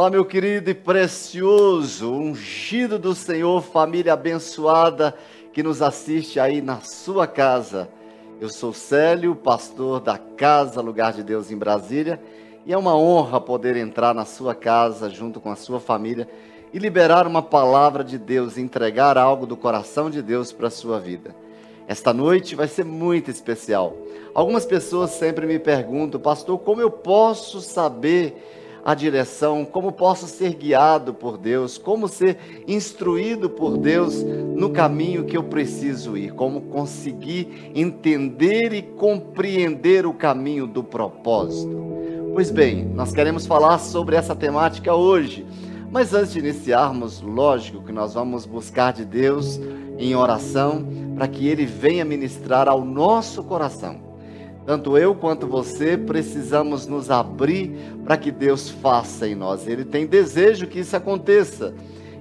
[0.00, 5.14] Olá, meu querido e precioso, ungido do Senhor, família abençoada
[5.52, 7.86] que nos assiste aí na sua casa.
[8.40, 12.18] Eu sou Célio, pastor da Casa Lugar de Deus em Brasília,
[12.64, 16.26] e é uma honra poder entrar na sua casa junto com a sua família
[16.72, 20.98] e liberar uma palavra de Deus, entregar algo do coração de Deus para a sua
[20.98, 21.36] vida.
[21.86, 23.94] Esta noite vai ser muito especial.
[24.32, 30.54] Algumas pessoas sempre me perguntam, pastor, como eu posso saber a direção, como posso ser
[30.54, 36.62] guiado por Deus, como ser instruído por Deus no caminho que eu preciso ir, como
[36.62, 41.78] conseguir entender e compreender o caminho do propósito.
[42.32, 45.46] Pois bem, nós queremos falar sobre essa temática hoje.
[45.90, 49.60] Mas antes de iniciarmos, lógico que nós vamos buscar de Deus
[49.98, 50.86] em oração
[51.16, 54.09] para que Ele venha ministrar ao nosso coração
[54.66, 57.72] tanto eu quanto você precisamos nos abrir
[58.04, 59.66] para que Deus faça em nós.
[59.66, 61.74] Ele tem desejo que isso aconteça.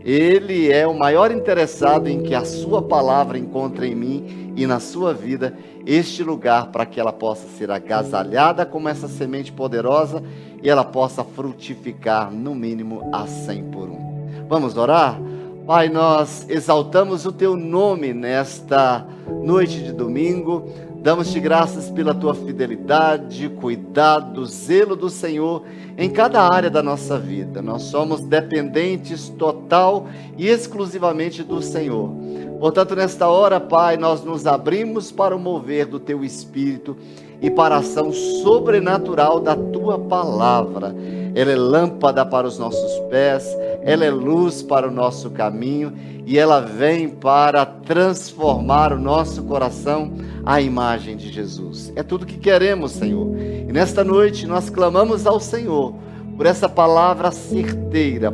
[0.04, 4.80] Ele é o maior interessado em que a sua palavra encontre em mim e na
[4.80, 10.24] sua vida este lugar para que ela possa ser agasalhada como essa semente poderosa
[10.62, 14.28] e ela possa frutificar no mínimo a cem por um.
[14.48, 15.20] Vamos orar?
[15.66, 19.06] Pai, nós exaltamos o teu nome nesta
[19.44, 20.68] noite de domingo
[21.02, 25.64] Damos-te graças pela tua fidelidade, cuidado, zelo do Senhor
[25.98, 27.62] em cada área da nossa vida.
[27.62, 32.12] Nós somos dependentes total e exclusivamente do Senhor.
[32.60, 36.98] Portanto, nesta hora, Pai, nós nos abrimos para o mover do teu espírito
[37.42, 40.94] e para a ação sobrenatural da tua palavra.
[41.36, 43.46] Ela é lâmpada para os nossos pés,
[43.82, 45.94] ela é luz para o nosso caminho
[46.26, 50.12] e ela vem para transformar o nosso coração
[50.46, 51.92] à imagem de Jesus.
[51.96, 53.36] É tudo que queremos, Senhor.
[53.38, 55.94] E nesta noite nós clamamos ao Senhor
[56.38, 58.34] por essa palavra certeira,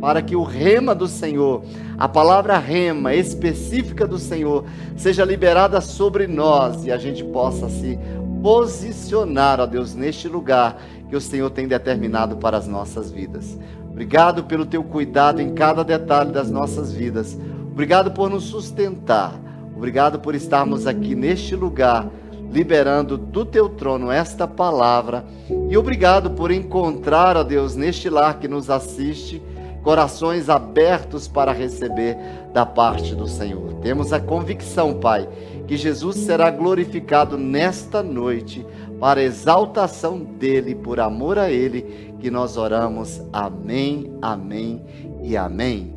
[0.00, 1.62] para que o rema do Senhor,
[1.96, 4.64] a palavra rema específica do Senhor,
[4.96, 7.98] seja liberada sobre nós e a gente possa se
[8.42, 13.58] posicionar, ó Deus, neste lugar que o Senhor tem determinado para as nossas vidas.
[13.90, 17.38] Obrigado pelo teu cuidado em cada detalhe das nossas vidas.
[17.72, 19.32] Obrigado por nos sustentar.
[19.74, 22.08] Obrigado por estarmos aqui neste lugar,
[22.50, 25.24] liberando do teu trono esta palavra.
[25.70, 29.42] E obrigado por encontrar, ó Deus, neste lar que nos assiste,
[29.82, 32.16] corações abertos para receber
[32.52, 33.74] da parte do Senhor.
[33.82, 35.28] Temos a convicção, Pai,
[35.66, 38.66] que Jesus será glorificado nesta noite
[39.00, 43.20] para exaltação dele, por amor a ele, que nós oramos.
[43.32, 44.84] Amém, amém
[45.22, 45.94] e amém.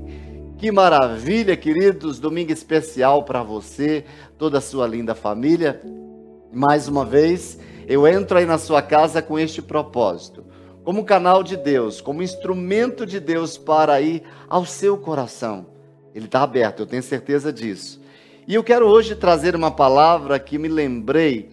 [0.58, 4.04] Que maravilha, queridos, domingo especial para você,
[4.38, 5.82] toda a sua linda família.
[6.52, 7.58] Mais uma vez,
[7.88, 10.44] eu entro aí na sua casa com este propósito,
[10.84, 15.66] como canal de Deus, como instrumento de Deus para ir ao seu coração.
[16.14, 18.02] Ele está aberto, eu tenho certeza disso.
[18.46, 21.50] E eu quero hoje trazer uma palavra que me lembrei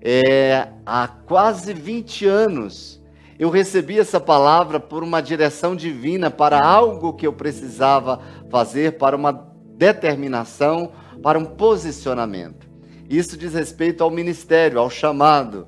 [0.00, 3.00] é, há quase 20 anos,
[3.38, 9.16] eu recebi essa palavra por uma direção divina para algo que eu precisava fazer, para
[9.16, 9.32] uma
[9.76, 12.68] determinação, para um posicionamento.
[13.08, 15.66] Isso diz respeito ao ministério, ao chamado.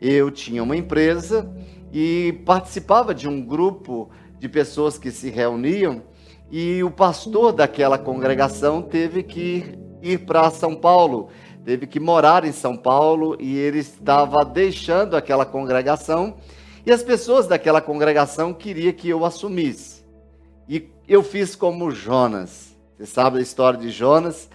[0.00, 1.50] Eu tinha uma empresa
[1.92, 6.02] e participava de um grupo de pessoas que se reuniam
[6.50, 11.28] e o pastor daquela congregação teve que ir para São Paulo
[11.64, 16.36] teve que morar em São Paulo e ele estava deixando aquela congregação
[16.84, 20.02] e as pessoas daquela congregação queriam que eu assumisse.
[20.68, 22.74] E eu fiz como Jonas.
[22.96, 24.48] Você sabe a história de Jonas?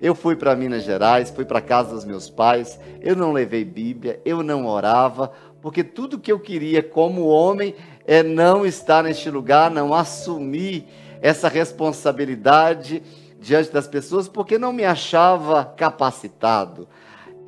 [0.00, 4.20] Eu fui para Minas Gerais, fui para casa dos meus pais, eu não levei Bíblia,
[4.24, 7.74] eu não orava, porque tudo que eu queria como homem
[8.06, 10.86] é não estar neste lugar, não assumir
[11.20, 13.02] essa responsabilidade
[13.40, 16.86] diante das pessoas porque não me achava capacitado.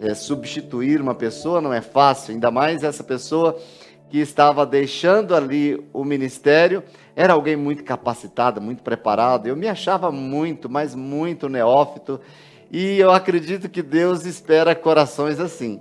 [0.00, 3.56] É, substituir uma pessoa não é fácil, ainda mais essa pessoa
[4.10, 6.82] que estava deixando ali o ministério
[7.14, 9.47] era alguém muito capacitado, muito preparado.
[9.47, 12.21] Eu me achava muito, mas muito neófito,
[12.71, 15.80] e eu acredito que Deus espera corações assim.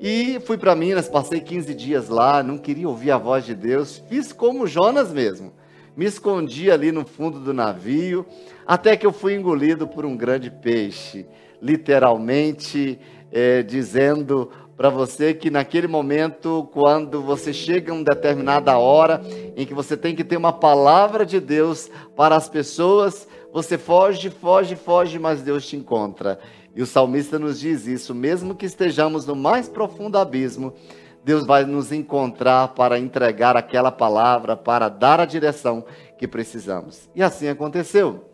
[0.00, 4.02] E fui para Minas, passei 15 dias lá, não queria ouvir a voz de Deus,
[4.08, 5.52] fiz como Jonas mesmo
[5.96, 8.26] me escondi ali no fundo do navio,
[8.66, 11.26] até que eu fui engolido por um grande peixe,
[11.60, 12.98] literalmente
[13.30, 19.20] é, dizendo para você que naquele momento, quando você chega a uma determinada hora
[19.56, 24.30] em que você tem que ter uma palavra de Deus para as pessoas, você foge,
[24.30, 26.40] foge, foge, mas Deus te encontra.
[26.74, 30.74] E o salmista nos diz isso, mesmo que estejamos no mais profundo abismo,
[31.24, 35.82] Deus vai nos encontrar para entregar aquela palavra, para dar a direção
[36.18, 37.08] que precisamos.
[37.14, 38.28] E assim aconteceu.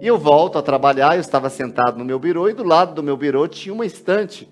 [0.00, 3.02] E eu volto a trabalhar, eu estava sentado no meu birô e do lado do
[3.02, 4.46] meu birô tinha uma estante.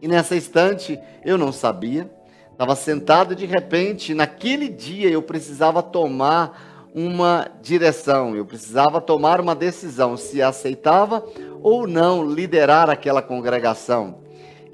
[0.00, 2.08] E nessa estante eu não sabia,
[2.52, 9.40] estava sentado e de repente, naquele dia eu precisava tomar uma direção, eu precisava tomar
[9.40, 11.26] uma decisão se aceitava
[11.60, 14.23] ou não liderar aquela congregação.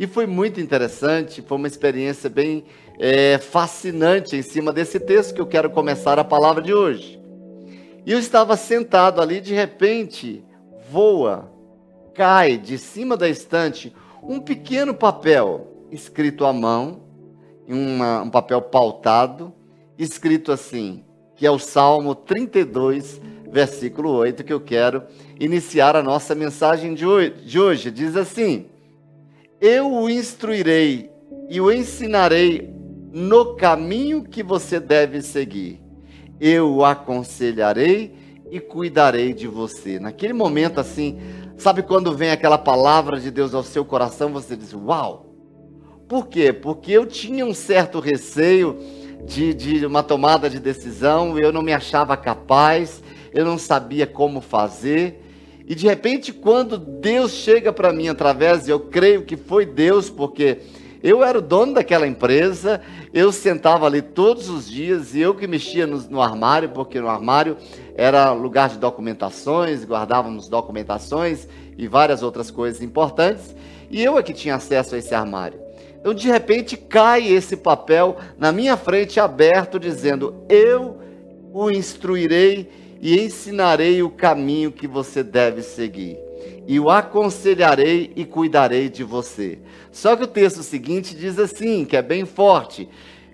[0.01, 2.65] E foi muito interessante, foi uma experiência bem
[2.99, 7.21] é, fascinante em cima desse texto que eu quero começar a palavra de hoje.
[8.07, 10.43] E eu estava sentado ali, de repente,
[10.91, 11.53] voa,
[12.15, 17.03] cai de cima da estante um pequeno papel escrito à mão,
[17.69, 19.53] uma, um papel pautado,
[19.99, 21.05] escrito assim,
[21.37, 23.21] que é o Salmo 32,
[23.53, 25.03] versículo 8, que eu quero
[25.39, 27.33] iniciar a nossa mensagem de hoje.
[27.45, 27.91] De hoje.
[27.91, 28.70] Diz assim:
[29.61, 31.11] Eu o instruirei
[31.49, 32.73] e o ensinarei
[33.13, 35.81] no caminho que você deve seguir
[36.41, 38.15] eu o aconselharei
[38.51, 40.01] e cuidarei de você.
[40.01, 41.21] Naquele momento assim,
[41.59, 45.27] sabe quando vem aquela palavra de Deus ao seu coração, você diz: Uau!
[46.09, 46.53] Por quê?
[46.53, 48.79] Porque eu tinha um certo receio
[49.25, 53.03] de, de uma tomada de decisão, eu não me achava capaz,
[53.33, 55.20] eu não sabia como fazer.
[55.71, 60.59] E de repente, quando Deus chega para mim através, eu creio que foi Deus, porque
[61.01, 62.81] eu era o dono daquela empresa,
[63.15, 67.09] eu sentava ali todos os dias e eu que mexia no, no, armário, porque no
[67.09, 67.57] armário
[67.95, 71.47] era lugar de documentações, guardávamos documentações
[71.79, 73.55] e várias outras coisas importantes,
[73.89, 75.61] e eu é que tinha acesso a esse armário.
[76.01, 80.99] Então, de repente, cai esse papel na minha frente aberto, dizendo: Eu
[81.53, 86.19] o instruirei e ensinarei o caminho que você deve seguir
[86.67, 89.59] e o aconselharei e cuidarei de você.
[89.91, 92.89] Só que o texto seguinte diz assim, que é bem forte.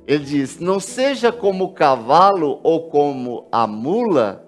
[0.06, 4.46] Ele diz: Não seja como o cavalo ou como a mula,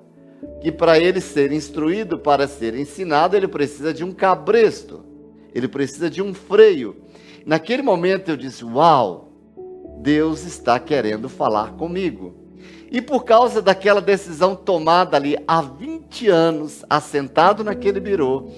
[0.62, 5.04] que para ele ser instruído, para ser ensinado, ele precisa de um cabresto,
[5.54, 6.96] ele precisa de um freio.
[7.44, 9.32] Naquele momento eu disse: Uau,
[9.98, 12.37] Deus está querendo falar comigo.
[12.90, 18.48] E por causa daquela decisão tomada ali há 20 anos, assentado naquele birô,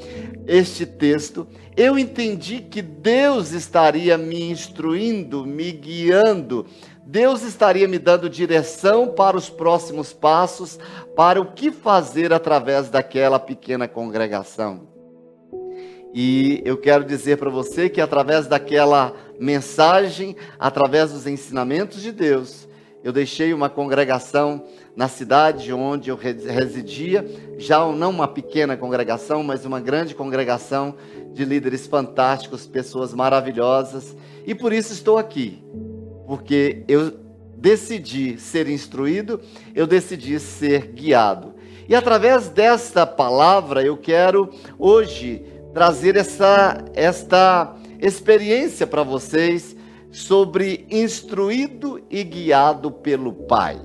[0.46, 1.46] este texto,
[1.76, 6.66] eu entendi que Deus estaria me instruindo, me guiando,
[7.04, 10.78] Deus estaria me dando direção para os próximos passos,
[11.16, 14.88] para o que fazer através daquela pequena congregação.
[16.14, 22.68] E eu quero dizer para você que através daquela mensagem, através dos ensinamentos de Deus,
[23.02, 24.64] eu deixei uma congregação
[24.94, 27.26] na cidade onde eu residia,
[27.58, 30.94] já não uma pequena congregação, mas uma grande congregação
[31.32, 34.14] de líderes fantásticos, pessoas maravilhosas,
[34.47, 35.62] e por isso estou aqui,
[36.26, 37.12] porque eu
[37.56, 39.41] decidi ser instruído,
[39.75, 41.55] eu decidi ser guiado.
[41.88, 45.43] E através desta palavra eu quero hoje
[45.73, 49.76] trazer essa esta experiência para vocês
[50.10, 53.80] sobre instruído e guiado pelo Pai.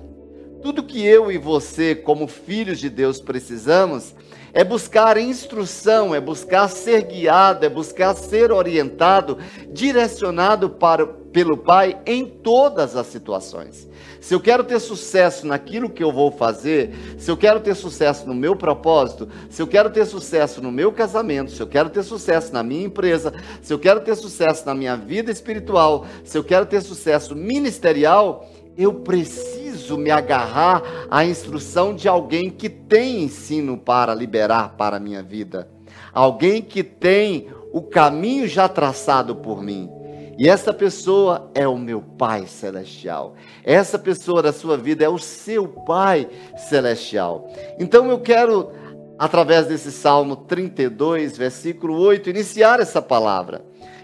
[0.62, 4.16] Tudo que eu e você, como filhos de Deus, precisamos
[4.56, 9.38] é buscar instrução, é buscar ser guiado, é buscar ser orientado,
[9.70, 13.86] direcionado para, pelo Pai em todas as situações.
[14.26, 18.26] Se eu quero ter sucesso naquilo que eu vou fazer, se eu quero ter sucesso
[18.26, 22.02] no meu propósito, se eu quero ter sucesso no meu casamento, se eu quero ter
[22.02, 26.44] sucesso na minha empresa, se eu quero ter sucesso na minha vida espiritual, se eu
[26.44, 33.78] quero ter sucesso ministerial, eu preciso me agarrar à instrução de alguém que tem ensino
[33.78, 35.70] para liberar para a minha vida.
[36.12, 39.88] Alguém que tem o caminho já traçado por mim.
[40.38, 43.36] E essa pessoa é o meu Pai Celestial.
[43.64, 46.28] Essa pessoa da sua vida é o seu Pai
[46.58, 47.50] Celestial.
[47.80, 48.70] Então eu quero,
[49.18, 53.64] através desse Salmo 32, versículo 8, iniciar essa palavra.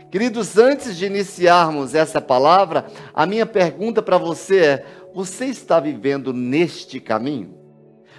[0.09, 6.31] Queridos, antes de iniciarmos essa palavra, a minha pergunta para você é: você está vivendo
[6.31, 7.55] neste caminho?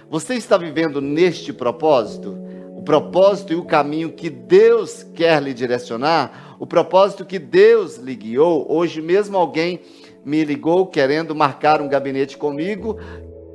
[0.07, 2.37] Você está vivendo neste propósito?
[2.75, 8.15] O propósito e o caminho que Deus quer lhe direcionar, o propósito que Deus lhe
[8.15, 8.65] guiou.
[8.71, 9.81] Hoje mesmo alguém
[10.23, 12.97] me ligou querendo marcar um gabinete comigo,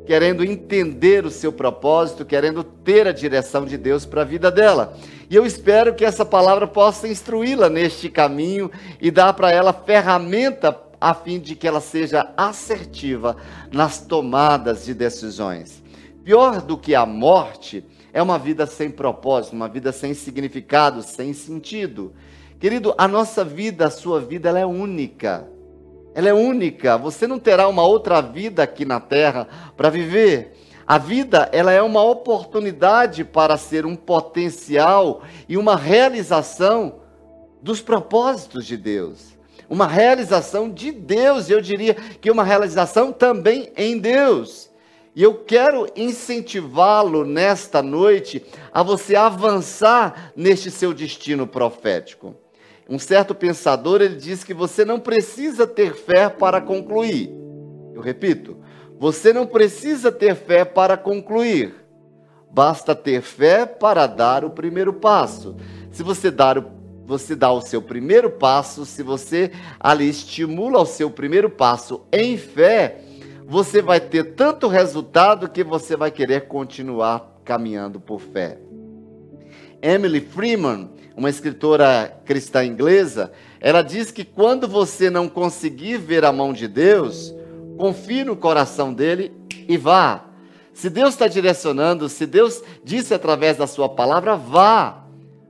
[0.05, 4.95] querendo entender o seu propósito, querendo ter a direção de Deus para a vida dela.
[5.31, 10.79] E eu espero que essa palavra possa instruí-la neste caminho e dar para ela ferramenta
[11.01, 13.39] a fim de que ela seja assertiva
[13.73, 15.83] nas tomadas de decisões.
[16.23, 21.33] Pior do que a morte é uma vida sem propósito, uma vida sem significado, sem
[21.33, 22.13] sentido.
[22.59, 25.49] Querido, a nossa vida, a sua vida, ela é única.
[26.15, 26.99] ela é única.
[26.99, 29.47] Você não terá uma outra vida aqui na terra
[29.77, 30.57] para viver.
[30.85, 36.97] A vida, ela é uma oportunidade para ser um potencial e uma realização
[37.63, 39.39] dos propósitos de Deus.
[39.71, 44.69] Uma realização de Deus, eu diria que uma realização também em Deus.
[45.15, 52.35] E eu quero incentivá-lo nesta noite a você avançar neste seu destino profético.
[52.89, 57.31] Um certo pensador, ele diz que você não precisa ter fé para concluir.
[57.95, 58.57] Eu repito,
[58.99, 61.75] você não precisa ter fé para concluir.
[62.51, 65.55] Basta ter fé para dar o primeiro passo.
[65.91, 66.65] Se você dar o,
[67.05, 72.39] você dá o seu primeiro passo, se você ali estimula o seu primeiro passo em
[72.39, 73.03] fé,
[73.47, 78.59] você vai ter tanto resultado que você vai querer continuar caminhando por fé.
[79.81, 86.33] Emily Freeman, uma escritora cristã inglesa, ela diz que quando você não conseguir ver a
[86.33, 87.35] mão de Deus,
[87.77, 89.33] confie no coração dele
[89.69, 90.27] e vá.
[90.73, 95.03] Se Deus está direcionando, se Deus disse através da sua palavra, vá.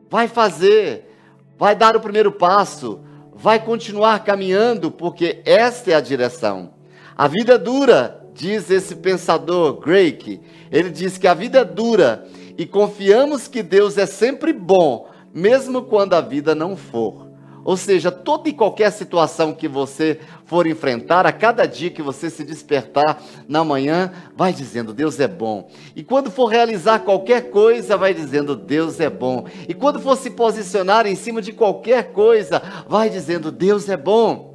[0.08, 1.14] Vai fazer,
[1.58, 3.00] vai dar o primeiro passo,
[3.34, 6.72] vai continuar caminhando, porque esta é a direção.
[7.14, 10.40] A vida é dura, diz esse pensador, Drake.
[10.72, 15.82] Ele diz que a vida é dura e confiamos que Deus é sempre bom, mesmo
[15.82, 17.28] quando a vida não for.
[17.68, 22.30] Ou seja, toda e qualquer situação que você for enfrentar, a cada dia que você
[22.30, 25.68] se despertar na manhã, vai dizendo: Deus é bom.
[25.94, 29.44] E quando for realizar qualquer coisa, vai dizendo: Deus é bom.
[29.68, 34.54] E quando for se posicionar em cima de qualquer coisa, vai dizendo: Deus é bom.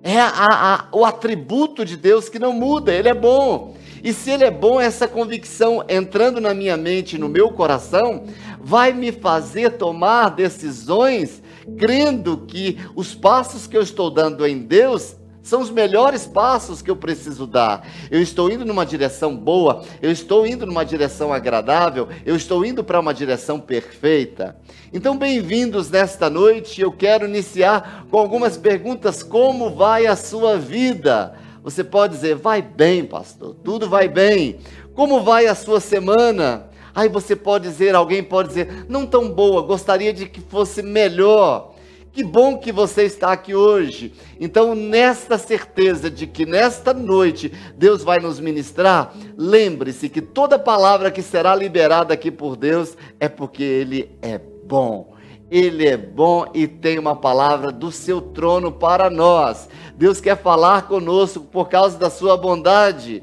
[0.00, 3.74] É a, a, o atributo de Deus que não muda, Ele é bom.
[4.02, 8.22] E se Ele é bom, essa convicção entrando na minha mente, no meu coração,
[8.68, 11.42] vai me fazer tomar decisões
[11.78, 16.90] crendo que os passos que eu estou dando em Deus são os melhores passos que
[16.90, 17.88] eu preciso dar.
[18.10, 22.84] Eu estou indo numa direção boa, eu estou indo numa direção agradável, eu estou indo
[22.84, 24.54] para uma direção perfeita.
[24.92, 26.82] Então, bem-vindos nesta noite.
[26.82, 31.34] Eu quero iniciar com algumas perguntas: como vai a sua vida?
[31.62, 34.58] Você pode dizer, vai bem, pastor, tudo vai bem.
[34.94, 36.67] Como vai a sua semana?
[36.98, 41.72] Aí você pode dizer, alguém pode dizer, não tão boa, gostaria de que fosse melhor.
[42.12, 44.12] Que bom que você está aqui hoje.
[44.40, 51.12] Então, nesta certeza de que nesta noite Deus vai nos ministrar, lembre-se que toda palavra
[51.12, 55.14] que será liberada aqui por Deus é porque Ele é bom.
[55.48, 59.68] Ele é bom e tem uma palavra do seu trono para nós.
[59.94, 63.22] Deus quer falar conosco por causa da sua bondade.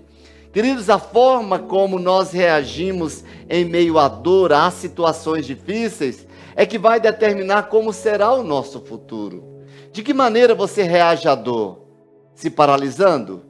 [0.55, 6.79] Queridos, a forma como nós reagimos em meio à dor, às situações difíceis, é que
[6.79, 9.43] vai determinar como será o nosso futuro.
[9.91, 11.81] De que maneira você reage à dor?
[12.33, 13.43] Se paralisando?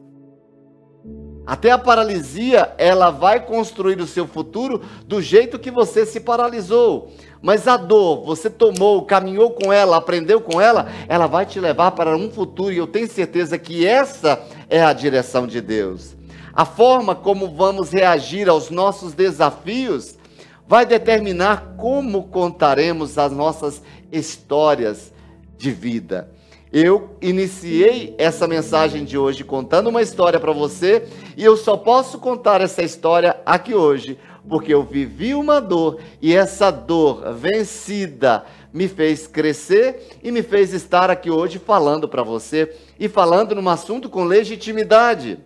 [1.45, 7.11] Até a paralisia, ela vai construir o seu futuro do jeito que você se paralisou.
[7.39, 11.91] Mas a dor, você tomou, caminhou com ela, aprendeu com ela, ela vai te levar
[11.91, 16.14] para um futuro e eu tenho certeza que essa é a direção de Deus.
[16.55, 20.17] A forma como vamos reagir aos nossos desafios
[20.65, 25.11] vai determinar como contaremos as nossas histórias
[25.57, 26.31] de vida.
[26.71, 32.19] Eu iniciei essa mensagem de hoje contando uma história para você e eu só posso
[32.19, 38.87] contar essa história aqui hoje porque eu vivi uma dor e essa dor vencida me
[38.87, 44.09] fez crescer e me fez estar aqui hoje falando para você e falando num assunto
[44.09, 45.39] com legitimidade.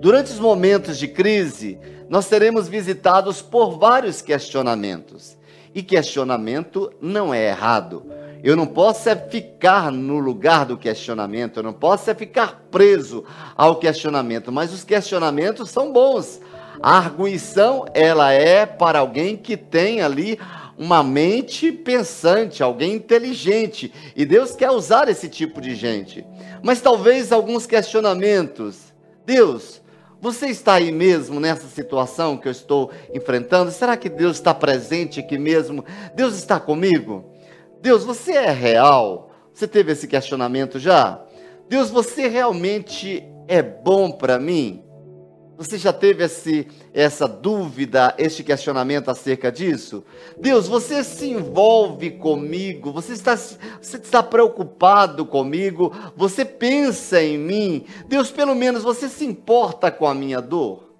[0.00, 5.36] Durante os momentos de crise, nós seremos visitados por vários questionamentos.
[5.74, 8.04] E questionamento não é errado.
[8.42, 13.24] Eu não posso é ficar no lugar do questionamento, eu não posso é ficar preso
[13.56, 16.40] ao questionamento, mas os questionamentos são bons.
[16.82, 20.38] A arguição, ela é para alguém que tem ali
[20.76, 26.26] uma mente pensante, alguém inteligente, e Deus quer usar esse tipo de gente.
[26.62, 28.91] Mas talvez alguns questionamentos
[29.24, 29.82] Deus,
[30.20, 33.70] você está aí mesmo nessa situação que eu estou enfrentando?
[33.70, 35.84] Será que Deus está presente aqui mesmo?
[36.14, 37.32] Deus está comigo?
[37.80, 39.30] Deus, você é real?
[39.52, 41.20] Você teve esse questionamento já?
[41.68, 44.84] Deus, você realmente é bom para mim?
[45.56, 50.02] Você já teve esse, essa dúvida, este questionamento acerca disso?
[50.38, 52.90] Deus, você se envolve comigo?
[52.92, 55.94] Você está, você está preocupado comigo?
[56.16, 57.84] Você pensa em mim?
[58.08, 60.90] Deus, pelo menos você se importa com a minha dor?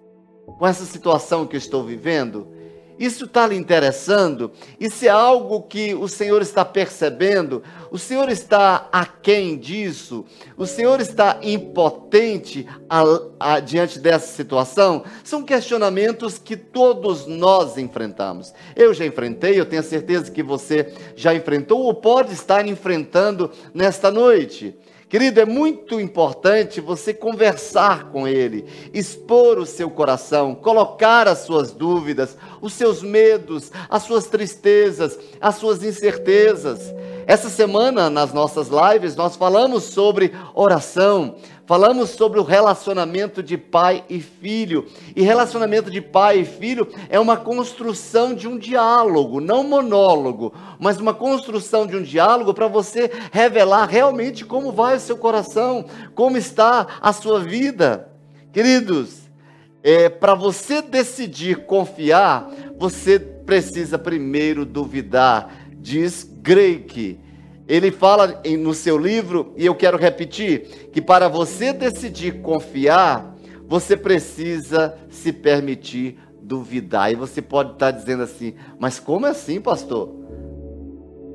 [0.58, 2.61] Com essa situação que eu estou vivendo?
[2.98, 4.52] Isso está lhe interessando?
[4.78, 7.62] Isso é algo que o Senhor está percebendo?
[7.90, 10.24] O Senhor está aquém disso?
[10.56, 13.02] O Senhor está impotente a,
[13.38, 15.04] a, diante dessa situação?
[15.24, 18.52] São questionamentos que todos nós enfrentamos.
[18.76, 24.10] Eu já enfrentei, eu tenho certeza que você já enfrentou ou pode estar enfrentando nesta
[24.10, 24.76] noite.
[25.12, 28.64] Querido, é muito importante você conversar com Ele,
[28.94, 35.56] expor o seu coração, colocar as suas dúvidas, os seus medos, as suas tristezas, as
[35.56, 36.80] suas incertezas.
[37.26, 41.36] Essa semana, nas nossas lives, nós falamos sobre oração,
[41.66, 44.86] falamos sobre o relacionamento de pai e filho.
[45.14, 50.98] E relacionamento de pai e filho é uma construção de um diálogo, não monólogo, mas
[50.98, 56.36] uma construção de um diálogo para você revelar realmente como vai o seu coração, como
[56.36, 58.08] está a sua vida.
[58.52, 59.22] Queridos,
[59.82, 65.52] é, para você decidir confiar, você precisa primeiro duvidar.
[65.78, 67.18] Diz Greik.
[67.68, 73.96] Ele fala no seu livro, e eu quero repetir, que para você decidir confiar, você
[73.96, 77.12] precisa se permitir duvidar.
[77.12, 80.20] E você pode estar dizendo assim, mas como assim, pastor?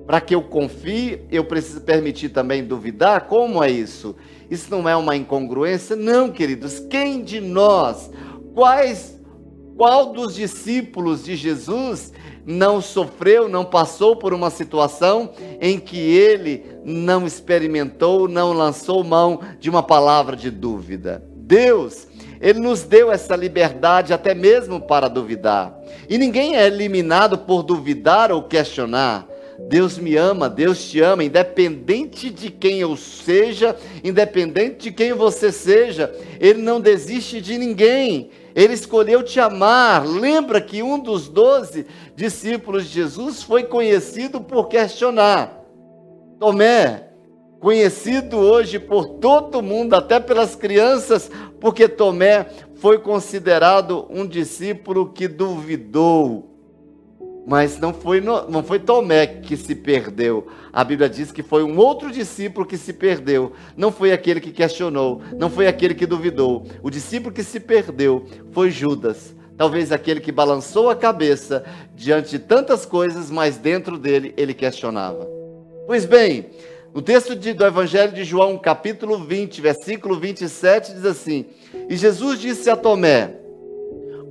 [0.06, 3.22] Para que eu confie, eu preciso permitir também duvidar?
[3.28, 4.16] Como é isso?
[4.50, 5.96] Isso não é uma incongruência?
[5.96, 6.80] Não, queridos.
[6.80, 8.12] Quem de nós,
[8.54, 9.20] quais,
[9.76, 12.14] qual dos discípulos de Jesus
[12.48, 19.42] não sofreu, não passou por uma situação em que ele não experimentou, não lançou mão
[19.60, 21.22] de uma palavra de dúvida.
[21.36, 22.08] Deus,
[22.40, 25.78] ele nos deu essa liberdade até mesmo para duvidar.
[26.08, 29.28] E ninguém é eliminado por duvidar ou questionar.
[29.60, 35.52] Deus me ama, Deus te ama, independente de quem eu seja, independente de quem você
[35.52, 38.30] seja, Ele não desiste de ninguém.
[38.58, 40.04] Ele escolheu te amar.
[40.04, 41.86] Lembra que um dos doze
[42.16, 45.64] discípulos de Jesus foi conhecido por questionar.
[46.40, 47.10] Tomé,
[47.60, 52.48] conhecido hoje por todo mundo, até pelas crianças, porque Tomé
[52.78, 56.57] foi considerado um discípulo que duvidou.
[57.48, 60.48] Mas não foi, não foi Tomé que se perdeu.
[60.74, 63.54] A Bíblia diz que foi um outro discípulo que se perdeu.
[63.78, 66.68] Não foi aquele que questionou, não foi aquele que duvidou.
[66.84, 69.34] O discípulo que se perdeu foi Judas.
[69.56, 71.64] Talvez aquele que balançou a cabeça
[71.96, 75.26] diante de tantas coisas, mas dentro dele ele questionava.
[75.88, 76.48] Pois bem,
[76.94, 81.46] no texto de, do Evangelho de João, capítulo 20, versículo 27, diz assim:
[81.88, 83.47] E Jesus disse a Tomé: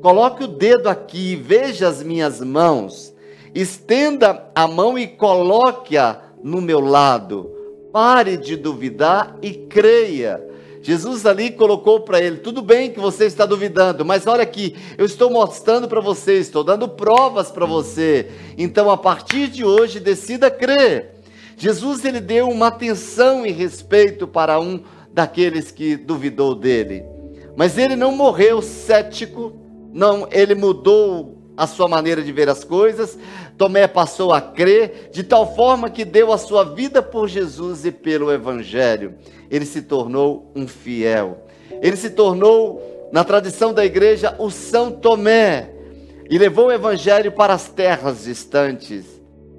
[0.01, 3.15] Coloque o dedo aqui, veja as minhas mãos.
[3.55, 7.51] Estenda a mão e coloque-a no meu lado.
[7.93, 10.45] Pare de duvidar e creia.
[10.83, 15.05] Jesus ali colocou para ele: tudo bem que você está duvidando, mas olha aqui, eu
[15.05, 18.31] estou mostrando para você, estou dando provas para você.
[18.57, 21.15] Então, a partir de hoje, decida crer.
[21.57, 24.83] Jesus ele deu uma atenção e respeito para um
[25.13, 27.03] daqueles que duvidou dele.
[27.57, 29.55] Mas ele não morreu cético,
[29.97, 33.19] não, ele mudou a sua maneira de ver as coisas.
[33.57, 37.91] Tomé passou a crer de tal forma que deu a sua vida por Jesus e
[37.91, 39.15] pelo evangelho.
[39.51, 41.47] Ele se tornou um fiel.
[41.81, 45.71] Ele se tornou, na tradição da igreja, o São Tomé
[46.29, 49.07] e levou o evangelho para as terras distantes.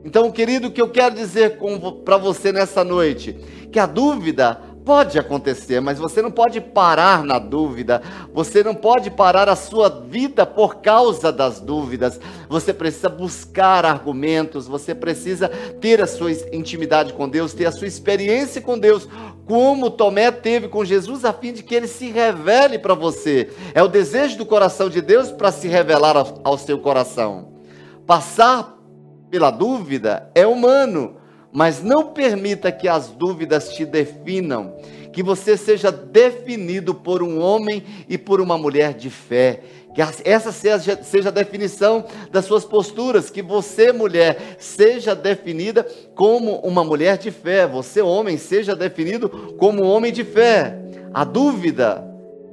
[0.06, 1.58] Então, querido, o que eu quero dizer
[2.06, 3.34] para você nessa noite,
[3.72, 8.02] que a dúvida Pode acontecer, mas você não pode parar na dúvida,
[8.34, 12.18] você não pode parar a sua vida por causa das dúvidas.
[12.48, 17.86] Você precisa buscar argumentos, você precisa ter a sua intimidade com Deus, ter a sua
[17.86, 19.10] experiência com Deus,
[19.46, 23.50] como Tomé teve com Jesus, a fim de que ele se revele para você.
[23.74, 27.52] É o desejo do coração de Deus para se revelar ao, seu coração.
[28.06, 28.78] Passar
[29.30, 31.18] pela dúvida é humano
[31.58, 34.76] mas não permita que as dúvidas te definam,
[35.12, 39.62] que você seja definido por um homem e por uma mulher de fé.
[39.96, 46.84] Que essa seja, a definição das suas posturas, que você, mulher, seja definida como uma
[46.84, 50.78] mulher de fé, você, homem, seja definido como um homem de fé.
[51.12, 52.08] A dúvida,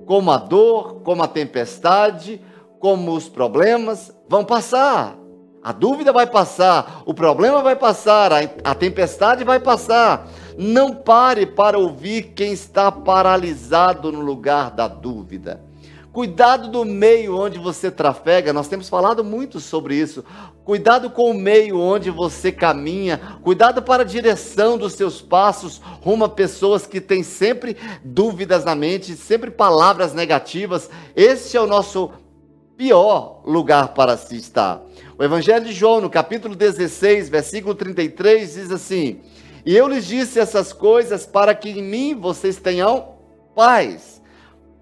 [0.06, 2.40] como a dor, como a tempestade,
[2.80, 5.22] como os problemas, vão passar.
[5.64, 10.28] A dúvida vai passar, o problema vai passar, a, a tempestade vai passar.
[10.58, 15.62] Não pare para ouvir quem está paralisado no lugar da dúvida.
[16.12, 20.22] Cuidado do meio onde você trafega, nós temos falado muito sobre isso.
[20.66, 26.26] Cuidado com o meio onde você caminha, cuidado para a direção dos seus passos rumo
[26.26, 27.74] a pessoas que têm sempre
[28.04, 30.90] dúvidas na mente, sempre palavras negativas.
[31.16, 32.10] Este é o nosso
[32.76, 34.82] pior lugar para se estar.
[35.16, 39.20] O Evangelho de João, no capítulo 16, versículo 33, diz assim:
[39.64, 43.14] E eu lhes disse essas coisas para que em mim vocês tenham
[43.54, 44.20] paz.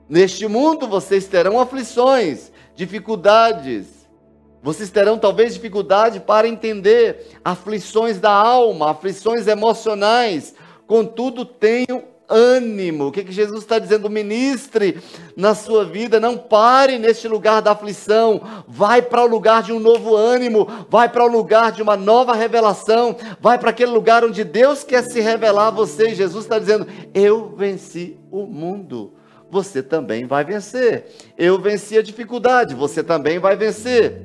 [0.09, 4.09] Neste mundo vocês terão aflições, dificuldades.
[4.63, 10.55] Vocês terão talvez dificuldade para entender aflições da alma, aflições emocionais.
[10.87, 13.07] Contudo, tenham ânimo.
[13.07, 14.09] O que, que Jesus está dizendo?
[14.09, 14.99] Ministre
[15.37, 19.79] na sua vida, não pare neste lugar da aflição, vai para o lugar de um
[19.79, 24.45] novo ânimo, vai para o lugar de uma nova revelação, vai para aquele lugar onde
[24.45, 26.15] Deus quer se revelar a você.
[26.15, 29.15] Jesus está dizendo: Eu venci o mundo.
[29.51, 31.07] Você também vai vencer.
[31.37, 34.23] Eu venci a dificuldade, você também vai vencer.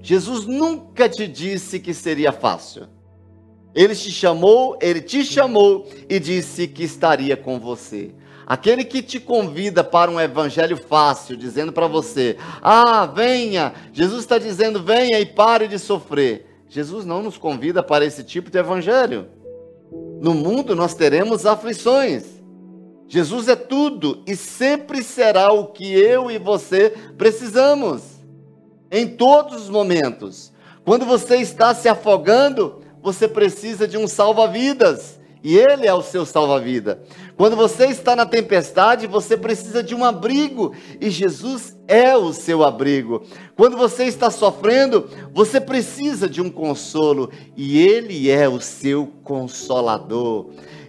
[0.00, 2.95] Jesus nunca te disse que seria fácil.
[3.76, 8.10] Ele te chamou, ele te chamou e disse que estaria com você.
[8.46, 13.74] Aquele que te convida para um evangelho fácil, dizendo para você: Ah, venha.
[13.92, 16.46] Jesus está dizendo: venha e pare de sofrer.
[16.70, 19.28] Jesus não nos convida para esse tipo de evangelho.
[20.22, 22.24] No mundo nós teremos aflições.
[23.06, 28.02] Jesus é tudo e sempre será o que eu e você precisamos.
[28.90, 30.50] Em todos os momentos.
[30.82, 35.20] Quando você está se afogando, você precisa de um salva-vidas.
[35.40, 37.00] E Ele é o seu salva-vida.
[37.36, 40.74] Quando você está na tempestade, você precisa de um abrigo.
[41.00, 43.22] E Jesus é o seu abrigo.
[43.54, 47.30] Quando você está sofrendo, você precisa de um consolo.
[47.56, 50.46] E Ele é o seu consolador.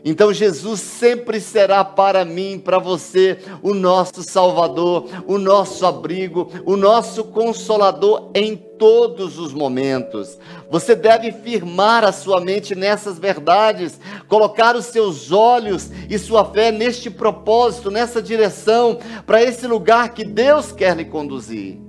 [0.10, 6.78] Então Jesus sempre será para mim, para você, o nosso Salvador, o nosso abrigo, o
[6.78, 10.40] nosso consolador em todos os momentos.
[10.72, 16.72] Você deve firmar a sua mente nessas verdades, colocar os seus olhos e sua fé
[16.72, 21.82] neste propósito, nessa direção, para esse lugar que Deus quer lhe conduzir.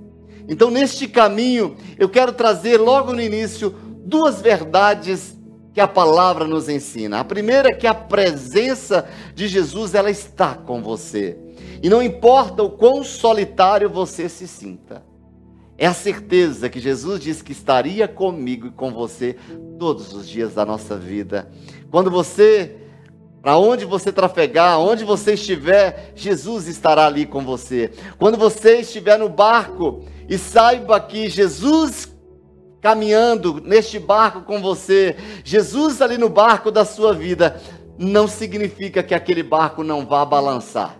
[0.45, 5.38] Então, neste caminho, eu quero trazer logo no início duas verdades
[5.73, 7.19] que a palavra nos ensina.
[7.19, 11.37] A primeira é que a presença de Jesus ela está com você.
[11.81, 15.03] E não importa o quão solitário você se sinta.
[15.77, 19.37] É a certeza que Jesus disse que estaria comigo e com você
[19.77, 21.49] todos os dias da nossa vida.
[21.89, 22.75] Quando você
[23.41, 27.91] para onde você trafegar, onde você estiver, Jesus estará ali com você.
[28.17, 32.13] Quando você estiver no barco e saiba que Jesus
[32.81, 37.61] caminhando neste barco com você, Jesus ali no barco da sua vida,
[37.97, 40.97] não significa que aquele barco não vá balançar.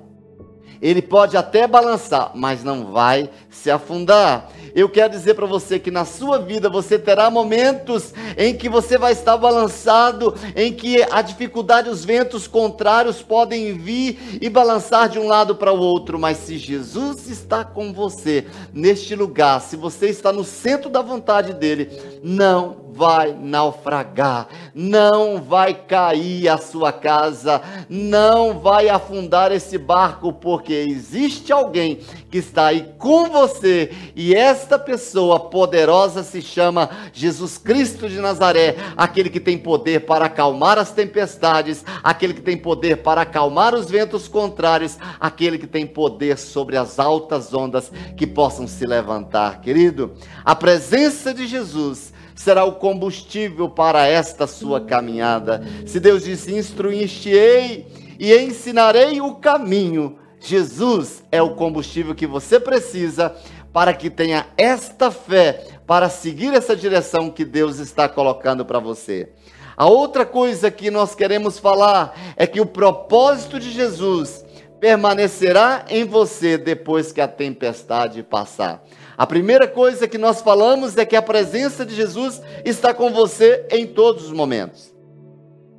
[0.81, 4.49] Ele pode até balançar, mas não vai se afundar.
[4.73, 8.97] Eu quero dizer para você que na sua vida você terá momentos em que você
[8.97, 15.19] vai estar balançado, em que a dificuldade, os ventos contrários podem vir e balançar de
[15.19, 20.07] um lado para o outro, mas se Jesus está com você neste lugar, se você
[20.07, 21.89] está no centro da vontade dele,
[22.23, 30.73] não vai naufragar, não vai cair a sua casa, não vai afundar esse barco, porque
[30.73, 31.99] existe alguém
[32.29, 38.75] que está aí com você e esta pessoa poderosa se chama Jesus Cristo de Nazaré,
[38.95, 43.89] aquele que tem poder para acalmar as tempestades, aquele que tem poder para acalmar os
[43.89, 50.13] ventos contrários, aquele que tem poder sobre as altas ondas que possam se levantar, querido.
[50.43, 55.61] A presença de Jesus será o combustível para esta sua caminhada.
[55.85, 57.85] Se Deus disse: Instruíste-ei
[58.17, 63.35] e ensinarei o caminho, Jesus é o combustível que você precisa
[63.73, 69.33] para que tenha esta fé para seguir essa direção que Deus está colocando para você.
[69.75, 74.45] A outra coisa que nós queremos falar é que o propósito de Jesus
[74.79, 78.81] permanecerá em você depois que a tempestade passar.
[79.19, 83.65] A primeira coisa que nós falamos é que a presença de Jesus está com você
[83.69, 84.95] em todos os momentos.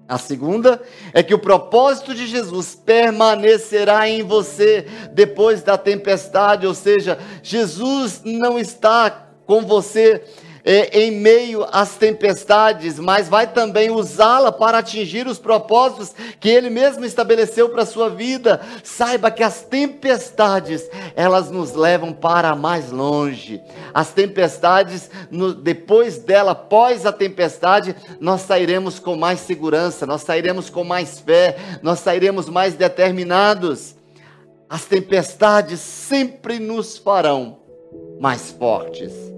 [0.07, 0.79] A segunda
[1.15, 8.21] é que o propósito de Jesus permanecerá em você depois da tempestade, ou seja, Jesus
[8.27, 10.23] não está com você
[10.65, 16.71] é, em meio às tempestades, mas vai também usá-la para atingir os propósitos que Ele
[16.71, 18.61] mesmo estabeleceu para a sua vida.
[18.83, 23.61] Saiba que as tempestades, elas nos levam para mais longe.
[23.93, 30.71] As tempestades, no, depois dela, após a tempestade, nós sairemos com mais segurança, nós sairemos
[30.71, 33.95] com mais fé, nós sairemos mais determinados.
[34.69, 37.59] As tempestades sempre nos farão
[38.21, 39.30] mais fortes.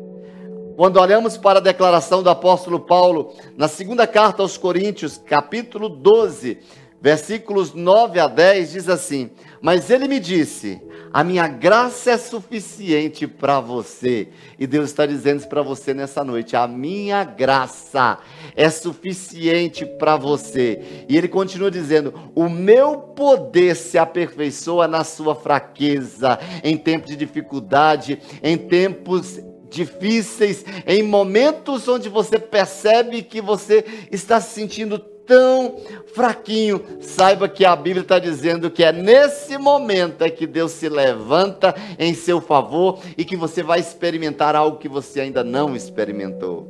[0.83, 6.59] Quando olhamos para a declaração do apóstolo Paulo, na segunda carta aos Coríntios, capítulo 12,
[7.01, 13.29] versículos 9 a 10, diz assim: Mas ele me disse: A minha graça é suficiente
[13.29, 14.31] para você.
[14.59, 18.18] E Deus está dizendo isso para você nessa noite: A minha graça
[18.57, 21.05] é suficiente para você.
[21.09, 27.16] E ele continua dizendo: O meu poder se aperfeiçoa na sua fraqueza, em tempos de
[27.16, 29.38] dificuldade, em tempos
[29.72, 35.76] difíceis, em momentos onde você percebe que você está se sentindo tão
[36.14, 40.88] fraquinho, saiba que a Bíblia está dizendo que é nesse momento é que Deus se
[40.88, 46.68] levanta em seu favor e que você vai experimentar algo que você ainda não experimentou.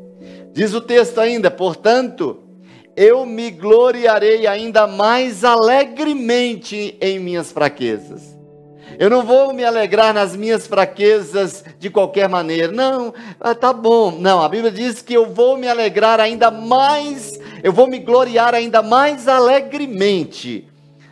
[0.52, 2.42] Diz o texto ainda, portanto,
[2.94, 8.41] eu me gloriarei ainda mais alegremente em minhas fraquezas
[9.02, 12.70] eu não vou me alegrar nas minhas fraquezas de qualquer maneira.
[12.70, 14.12] Não, ah, tá bom.
[14.12, 18.54] Não, a Bíblia diz que eu vou me alegrar ainda mais, eu vou me gloriar
[18.54, 20.68] ainda mais alegremente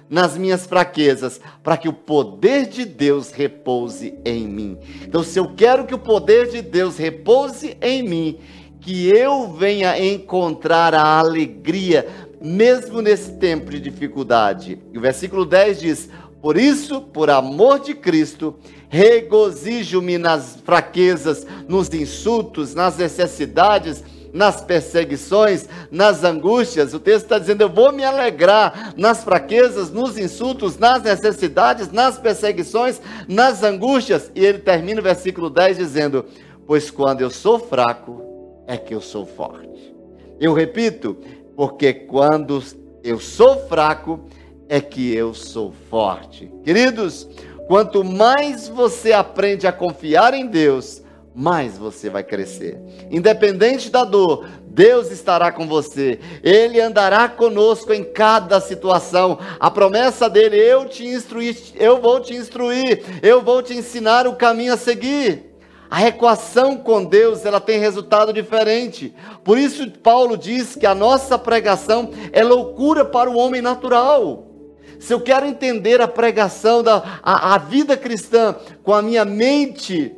[0.09, 4.79] nas minhas fraquezas, para que o poder de Deus repouse em mim.
[5.03, 8.39] Então, se eu quero que o poder de Deus repouse em mim,
[8.81, 12.07] que eu venha encontrar a alegria,
[12.41, 14.79] mesmo nesse tempo de dificuldade.
[14.93, 16.09] E o versículo 10 diz:
[16.43, 18.57] por isso, por amor de Cristo,
[18.89, 26.95] regozijo-me nas fraquezas, nos insultos, nas necessidades, nas perseguições, nas angústias.
[26.95, 32.19] O texto está dizendo: eu vou me alegrar nas fraquezas, nos insultos, nas necessidades, nas
[32.19, 34.31] perseguições, nas angústias.
[34.35, 36.25] E ele termina o versículo 10 dizendo:
[36.67, 38.23] Pois quando eu sou fraco,
[38.67, 39.95] é que eu sou forte.
[40.41, 41.19] Eu repito,
[41.55, 42.63] porque quando
[43.03, 44.21] eu sou fraco,
[44.71, 46.49] é que eu sou forte.
[46.63, 47.29] Queridos,
[47.67, 51.03] quanto mais você aprende a confiar em Deus,
[51.35, 52.79] mais você vai crescer.
[53.11, 56.21] Independente da dor, Deus estará com você.
[56.41, 59.41] Ele andará conosco em cada situação.
[59.59, 64.37] A promessa dele, eu te instruir, eu vou te instruir, eu vou te ensinar o
[64.37, 65.51] caminho a seguir.
[65.91, 69.13] A equação com Deus, ela tem resultado diferente.
[69.43, 74.47] Por isso Paulo diz que a nossa pregação é loucura para o homem natural
[75.01, 80.15] se eu quero entender a pregação da a, a vida cristã com a minha mente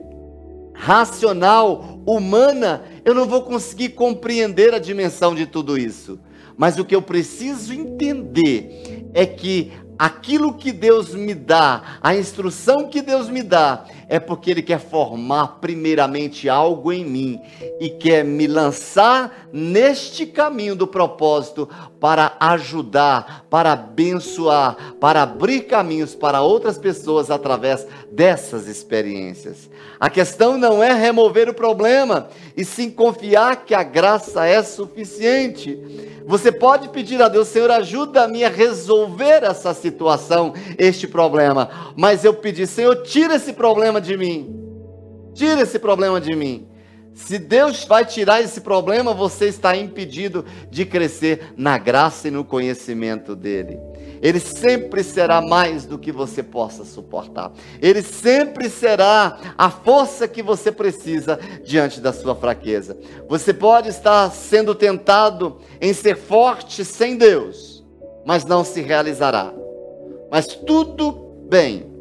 [0.75, 6.19] racional, humana, eu não vou conseguir compreender a dimensão de tudo isso.
[6.57, 12.89] Mas o que eu preciso entender é que aquilo que Deus me dá, a instrução
[12.89, 17.41] que Deus me dá, é porque Ele quer formar primeiramente algo em mim
[17.81, 21.67] e quer me lançar neste caminho do propósito
[21.99, 29.71] para ajudar, para abençoar, para abrir caminhos para outras pessoas através dessas experiências.
[29.99, 35.79] A questão não é remover o problema, e sim confiar que a graça é suficiente.
[36.27, 41.71] Você pode pedir a Deus, Senhor, ajuda-me a resolver essa situação, este problema.
[41.97, 44.55] Mas eu pedi, Senhor, tira esse problema de mim.
[45.35, 46.69] Tira esse problema de mim.
[47.15, 52.45] Se Deus vai tirar esse problema, você está impedido de crescer na graça e no
[52.45, 53.79] conhecimento dele.
[54.23, 57.53] Ele sempre será mais do que você possa suportar.
[57.83, 62.97] Ele sempre será a força que você precisa diante da sua fraqueza.
[63.29, 67.85] Você pode estar sendo tentado em ser forte sem Deus,
[68.25, 69.53] mas não se realizará.
[70.31, 71.13] Mas tudo
[71.49, 71.92] bem.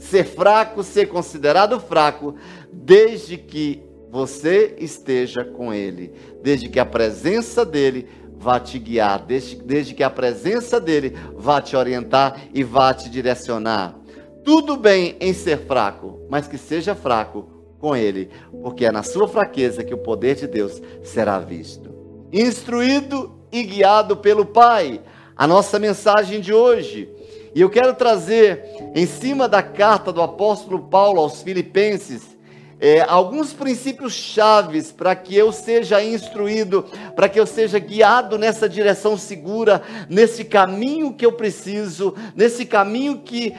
[0.00, 2.34] Ser fraco, ser considerado fraco,
[2.72, 8.08] desde que você esteja com Ele, desde que a presença dele
[8.40, 13.10] vá te guiar, desde, desde que a presença dele vá te orientar e vá te
[13.10, 13.94] direcionar.
[14.42, 17.46] Tudo bem em ser fraco, mas que seja fraco
[17.78, 18.30] com ele,
[18.62, 21.90] porque é na sua fraqueza que o poder de Deus será visto.
[22.32, 25.00] Instruído e guiado pelo Pai.
[25.36, 27.08] A nossa mensagem de hoje.
[27.54, 32.38] E eu quero trazer, em cima da carta do apóstolo Paulo aos Filipenses,
[32.78, 38.68] é, alguns princípios chaves para que eu seja instruído, para que eu seja guiado nessa
[38.68, 43.54] direção segura, nesse caminho que eu preciso, nesse caminho que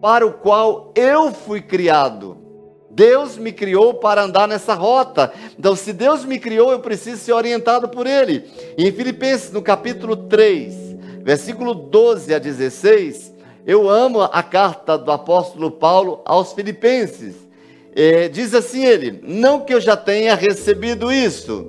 [0.00, 2.38] para o qual eu fui criado.
[2.90, 5.32] Deus me criou para andar nessa rota.
[5.58, 8.44] Então, se Deus me criou, eu preciso ser orientado por Ele.
[8.76, 10.89] Em Filipenses, no capítulo 3,
[11.22, 13.34] versículo 12 a 16,
[13.66, 17.34] eu amo a carta do apóstolo Paulo aos Filipenses.
[17.94, 21.66] É, diz assim ele: Não que eu já tenha recebido isso,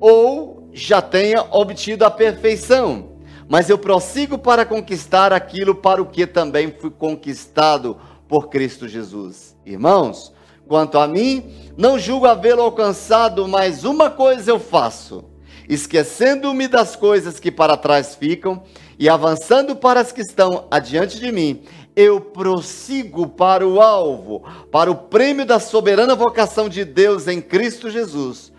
[0.00, 3.12] ou já tenha obtido a perfeição,
[3.48, 7.96] mas eu prossigo para conquistar aquilo para o que também fui conquistado
[8.28, 9.56] por Cristo Jesus.
[9.64, 10.32] Irmãos,
[10.66, 11.44] quanto a mim,
[11.76, 15.24] não julgo havê-lo alcançado, mas uma coisa eu faço,
[15.68, 18.62] esquecendo-me das coisas que para trás ficam
[18.98, 21.62] e avançando para as que estão adiante de mim,
[21.96, 27.90] eu prossigo para o alvo, para o prêmio da soberana vocação de Deus em Cristo
[27.90, 28.52] Jesus.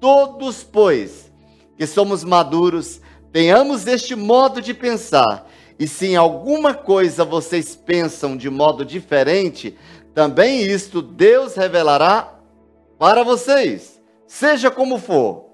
[0.00, 1.30] Todos, pois,
[1.76, 3.00] que somos maduros,
[3.32, 9.76] tenhamos este modo de pensar, e se em alguma coisa vocês pensam de modo diferente,
[10.14, 12.34] também isto Deus revelará
[12.98, 14.00] para vocês.
[14.26, 15.49] Seja como for,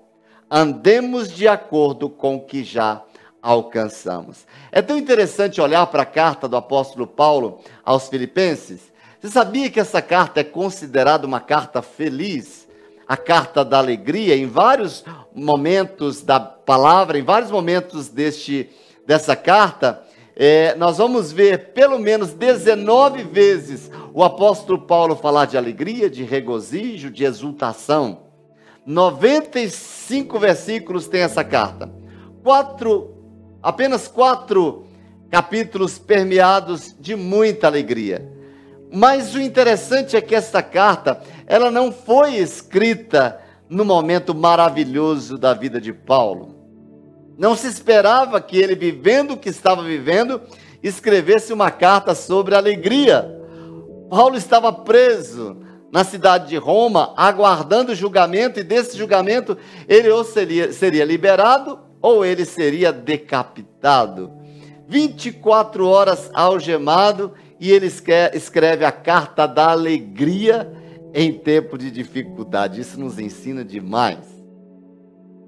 [0.51, 3.03] andemos de acordo com o que já
[3.43, 4.47] alcançamos.
[4.73, 8.93] É tão interessante olhar para a carta do apóstolo Paulo aos Filipenses.
[9.21, 12.67] Você sabia que essa carta é considerada uma carta feliz?
[13.09, 18.69] A carta da alegria, em vários momentos da palavra, em vários momentos deste,
[19.07, 20.03] dessa carta,
[20.35, 26.25] é, nós vamos ver pelo menos 19 vezes o apóstolo Paulo falar de alegria, de
[26.25, 28.26] regozijo, de exultação.
[28.87, 31.91] 95 versículos tem essa carta.
[32.43, 33.17] Quatro
[33.61, 34.87] apenas quatro
[35.29, 38.31] capítulos permeados de muita alegria.
[38.93, 45.53] Mas o interessante é que esta carta, ela não foi escrita no momento maravilhoso da
[45.53, 46.55] vida de Paulo.
[47.37, 50.41] Não se esperava que ele, vivendo o que estava vivendo,
[50.81, 53.29] escrevesse uma carta sobre alegria.
[54.09, 59.57] Paulo estava preso na cidade de Roma, aguardando julgamento, e desse julgamento
[59.89, 64.31] ele ou seria, seria liberado ou ele seria decapitado.
[64.89, 70.71] 24 horas algemado e ele escreve a carta da alegria
[71.13, 72.81] em tempo de dificuldade.
[72.81, 74.37] Isso nos ensina demais.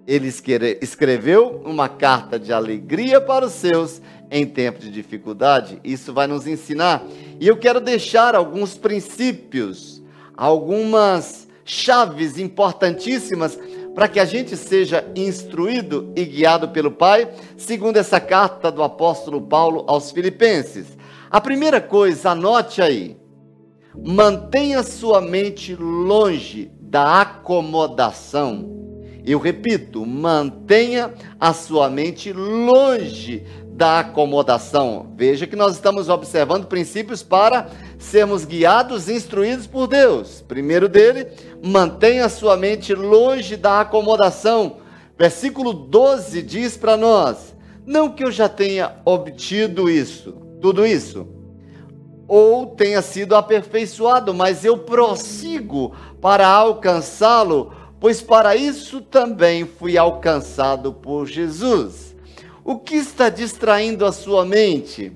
[0.07, 0.33] Ele
[0.81, 5.79] escreveu uma carta de alegria para os seus em tempo de dificuldade.
[5.85, 7.05] Isso vai nos ensinar.
[7.39, 9.98] E eu quero deixar alguns princípios,
[10.39, 13.59] algumas chaves importantíssimas
[13.93, 19.43] para que a gente seja instruído e guiado pelo Pai, segundo essa carta do apóstolo
[19.43, 20.97] Paulo aos Filipenses.
[21.29, 23.17] A primeira coisa, anote aí.
[24.01, 28.79] Mantenha sua mente longe da acomodação.
[29.27, 33.45] Eu repito, mantenha a sua mente longe
[33.79, 35.13] da acomodação.
[35.15, 40.45] Veja que nós estamos observando princípios para sermos guiados e instruídos por Deus.
[40.49, 41.29] Primeiro dele,
[41.65, 44.79] mantenha sua mente longe da acomodação.
[45.17, 47.55] Versículo 12 diz para nós:
[47.87, 51.29] Não que eu já tenha obtido isso, tudo isso,
[52.27, 60.93] ou tenha sido aperfeiçoado, mas eu prossigo para alcançá-lo, pois para isso também fui alcançado
[60.93, 62.08] por Jesus.
[62.69, 65.11] O que está distraindo a sua mente?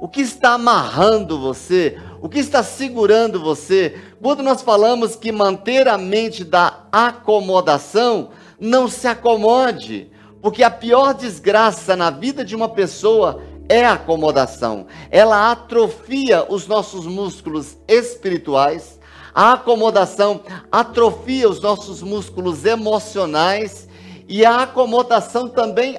[0.00, 1.98] O que está amarrando você?
[2.22, 4.00] O que está segurando você?
[4.22, 11.12] Quando nós falamos que manter a mente da acomodação, não se acomode, porque a pior
[11.12, 14.86] desgraça na vida de uma pessoa é a acomodação.
[15.10, 18.98] Ela atrofia os nossos músculos espirituais,
[19.34, 20.40] a acomodação
[20.72, 23.89] atrofia os nossos músculos emocionais
[24.30, 25.98] e a acomodação também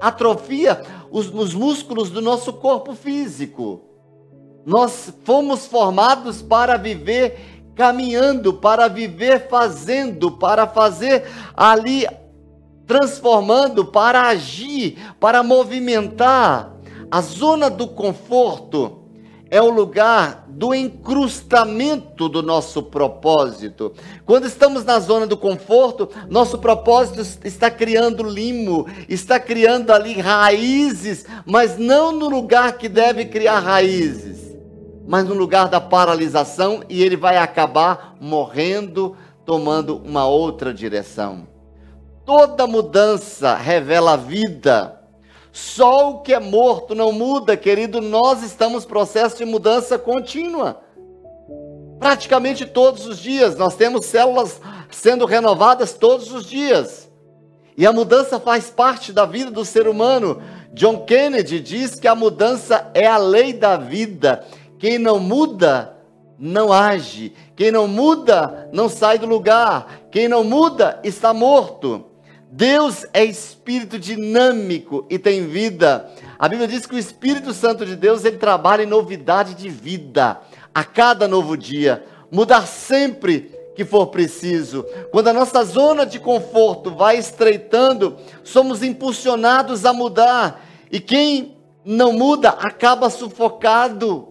[0.00, 3.82] atrofia os, os músculos do nosso corpo físico.
[4.64, 12.06] Nós fomos formados para viver caminhando, para viver fazendo, para fazer ali
[12.86, 16.72] transformando, para agir, para movimentar.
[17.10, 19.03] A zona do conforto
[19.54, 23.92] é o lugar do encrustamento do nosso propósito.
[24.26, 31.24] Quando estamos na zona do conforto, nosso propósito está criando limo, está criando ali raízes,
[31.46, 34.56] mas não no lugar que deve criar raízes,
[35.06, 41.46] mas no lugar da paralisação e ele vai acabar morrendo, tomando uma outra direção.
[42.26, 45.03] Toda mudança revela vida
[45.54, 48.00] só o que é morto não muda, querido.
[48.00, 50.82] Nós estamos em processo de mudança contínua.
[52.00, 53.56] Praticamente todos os dias.
[53.56, 57.08] Nós temos células sendo renovadas todos os dias.
[57.76, 60.42] E a mudança faz parte da vida do ser humano.
[60.72, 64.44] John Kennedy diz que a mudança é a lei da vida.
[64.76, 65.96] Quem não muda,
[66.36, 67.32] não age.
[67.54, 70.00] Quem não muda, não sai do lugar.
[70.10, 72.06] Quem não muda, está morto.
[72.56, 76.08] Deus é espírito dinâmico e tem vida.
[76.38, 80.40] A Bíblia diz que o Espírito Santo de Deus ele trabalha em novidade de vida
[80.72, 84.84] a cada novo dia, mudar sempre que for preciso.
[85.10, 90.64] Quando a nossa zona de conforto vai estreitando, somos impulsionados a mudar.
[90.92, 94.28] E quem não muda acaba sufocado.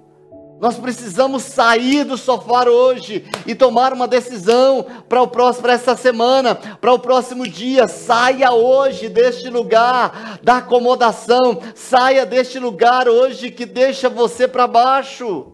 [0.59, 5.95] Nós precisamos sair do sofá hoje e tomar uma decisão para o próximo para essa
[5.95, 7.87] semana, para o próximo dia.
[7.87, 11.59] Saia hoje deste lugar da acomodação.
[11.75, 15.53] Saia deste lugar hoje que deixa você para baixo.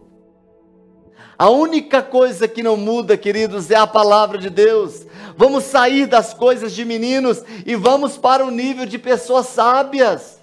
[1.36, 5.06] A única coisa que não muda, queridos, é a palavra de Deus.
[5.36, 10.39] Vamos sair das coisas de meninos e vamos para o nível de pessoas sábias.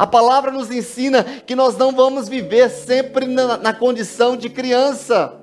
[0.00, 5.34] A palavra nos ensina que nós não vamos viver sempre na, na condição de criança.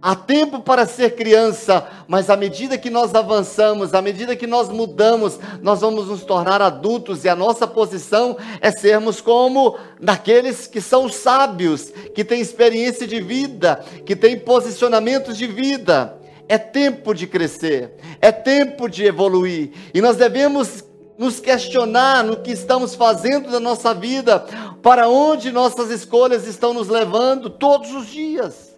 [0.00, 4.68] Há tempo para ser criança, mas à medida que nós avançamos, à medida que nós
[4.68, 10.80] mudamos, nós vamos nos tornar adultos e a nossa posição é sermos como daqueles que
[10.80, 16.16] são sábios, que têm experiência de vida, que têm posicionamentos de vida.
[16.48, 20.85] É tempo de crescer, é tempo de evoluir e nós devemos
[21.18, 24.40] nos questionar no que estamos fazendo da nossa vida,
[24.82, 28.76] para onde nossas escolhas estão nos levando todos os dias.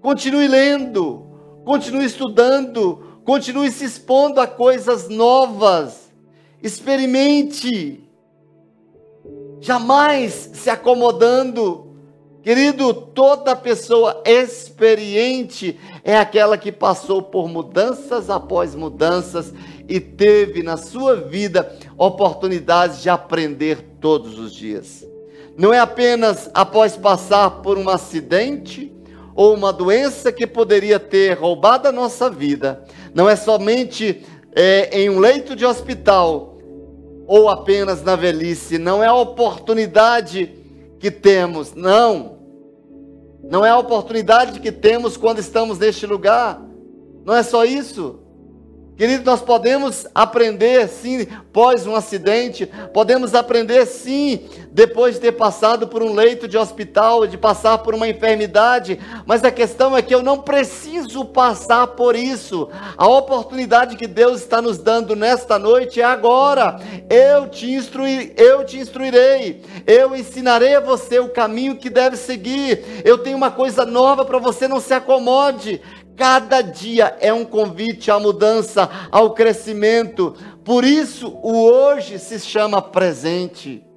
[0.00, 1.26] Continue lendo,
[1.64, 6.08] continue estudando, continue se expondo a coisas novas.
[6.62, 8.04] Experimente.
[9.60, 11.86] Jamais se acomodando.
[12.42, 19.52] Querido, toda pessoa experiente é aquela que passou por mudanças após mudanças
[19.88, 25.06] e teve na sua vida oportunidades de aprender todos os dias.
[25.56, 28.92] Não é apenas após passar por um acidente
[29.34, 32.84] ou uma doença que poderia ter roubado a nossa vida,
[33.14, 34.24] não é somente
[34.54, 36.58] é, em um leito de hospital
[37.26, 40.54] ou apenas na velhice, não é a oportunidade
[40.98, 42.38] que temos, não.
[43.42, 46.60] Não é a oportunidade que temos quando estamos neste lugar.
[47.24, 48.20] Não é só isso.
[48.98, 55.86] Querido, nós podemos aprender sim pós um acidente, podemos aprender sim depois de ter passado
[55.86, 60.12] por um leito de hospital, de passar por uma enfermidade, mas a questão é que
[60.12, 62.68] eu não preciso passar por isso.
[62.96, 66.80] A oportunidade que Deus está nos dando nesta noite é agora.
[67.08, 69.62] Eu te instruir, eu te instruirei.
[69.86, 73.02] Eu ensinarei a você o caminho que deve seguir.
[73.04, 75.80] Eu tenho uma coisa nova para você, não se acomode.
[76.18, 80.34] Cada dia é um convite à mudança, ao crescimento.
[80.64, 83.87] Por isso, o hoje se chama presente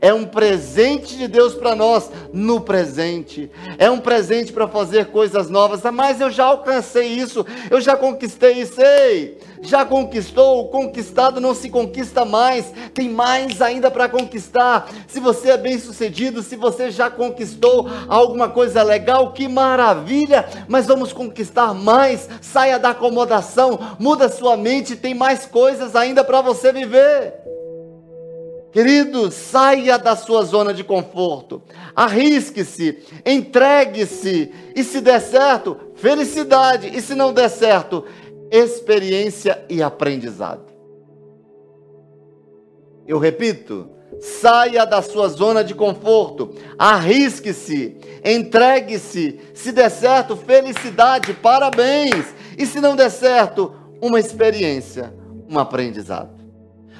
[0.00, 3.50] é um presente de Deus para nós no presente.
[3.78, 5.84] É um presente para fazer coisas novas.
[5.84, 8.80] Ah, mas eu já alcancei isso, eu já conquistei isso.
[8.80, 14.88] Ei, já conquistou, o conquistado não se conquista mais, tem mais ainda para conquistar.
[15.06, 20.86] Se você é bem sucedido, se você já conquistou alguma coisa legal, que maravilha, mas
[20.86, 22.28] vamos conquistar mais.
[22.40, 27.59] Saia da acomodação, muda sua mente, tem mais coisas ainda para você viver.
[28.72, 31.60] Querido, saia da sua zona de conforto,
[31.94, 38.04] arrisque-se, entregue-se, e se der certo, felicidade, e se não der certo,
[38.50, 40.70] experiência e aprendizado.
[43.04, 43.90] Eu repito,
[44.20, 52.80] saia da sua zona de conforto, arrisque-se, entregue-se, se der certo, felicidade, parabéns, e se
[52.80, 55.12] não der certo, uma experiência,
[55.48, 56.38] um aprendizado.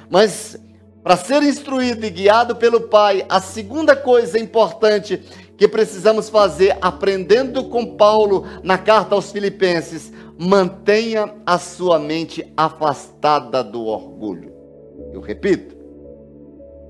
[0.09, 0.57] Mas
[1.03, 5.17] para ser instruído e guiado pelo Pai, a segunda coisa importante
[5.57, 13.63] que precisamos fazer, aprendendo com Paulo na carta aos Filipenses, mantenha a sua mente afastada
[13.63, 14.53] do orgulho.
[15.11, 15.75] Eu repito,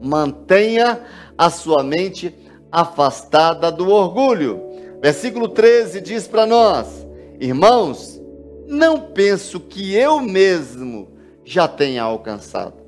[0.01, 1.01] mantenha
[1.37, 2.35] a sua mente
[2.71, 4.61] afastada do orgulho.
[5.01, 7.05] Versículo 13 diz para nós:
[7.39, 8.21] Irmãos,
[8.67, 11.11] não penso que eu mesmo
[11.43, 12.80] já tenha alcançado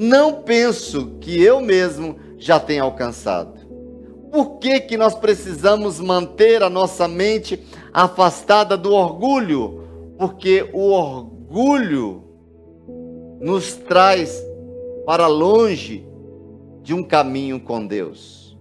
[0.00, 3.58] não penso que eu mesmo já tenha alcançado.
[4.30, 7.60] Por que, que nós precisamos manter a nossa mente
[7.92, 9.82] afastada do orgulho?
[10.16, 12.22] Porque o orgulho
[13.40, 14.40] nos traz
[15.04, 16.06] para longe
[16.80, 18.56] de um caminho com Deus.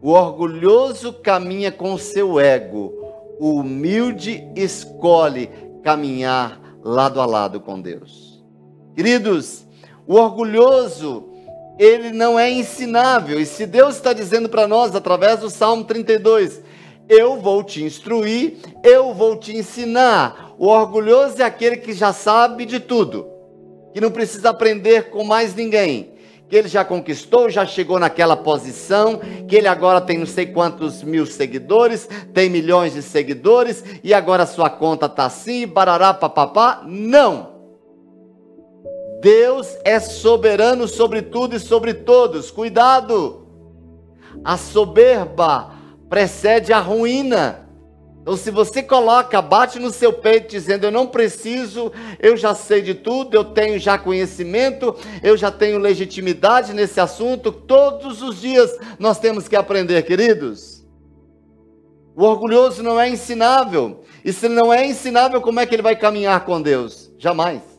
[0.00, 2.94] O orgulhoso caminha com seu ego,
[3.38, 5.50] o humilde escolhe
[5.82, 8.42] caminhar lado a lado com Deus.
[8.94, 9.67] Queridos,
[10.08, 11.28] o orgulhoso,
[11.78, 13.38] ele não é ensinável.
[13.38, 16.62] E se Deus está dizendo para nós, através do Salmo 32,
[17.06, 20.54] eu vou te instruir, eu vou te ensinar.
[20.58, 23.28] O orgulhoso é aquele que já sabe de tudo,
[23.92, 26.14] que não precisa aprender com mais ninguém,
[26.48, 31.02] que ele já conquistou, já chegou naquela posição, que ele agora tem não sei quantos
[31.02, 36.82] mil seguidores, tem milhões de seguidores, e agora sua conta está assim, barará, papapá.
[36.86, 37.57] Não!
[39.20, 42.50] Deus é soberano sobre tudo e sobre todos.
[42.50, 43.48] Cuidado!
[44.44, 45.72] a soberba
[46.08, 47.66] precede a ruína.
[48.22, 52.82] Então, se você coloca, bate no seu peito dizendo: Eu não preciso, eu já sei
[52.82, 58.76] de tudo, eu tenho já conhecimento, eu já tenho legitimidade nesse assunto, todos os dias
[58.98, 60.86] nós temos que aprender, queridos.
[62.14, 64.02] O orgulhoso não é ensinável.
[64.24, 67.12] E se ele não é ensinável, como é que ele vai caminhar com Deus?
[67.16, 67.77] Jamais.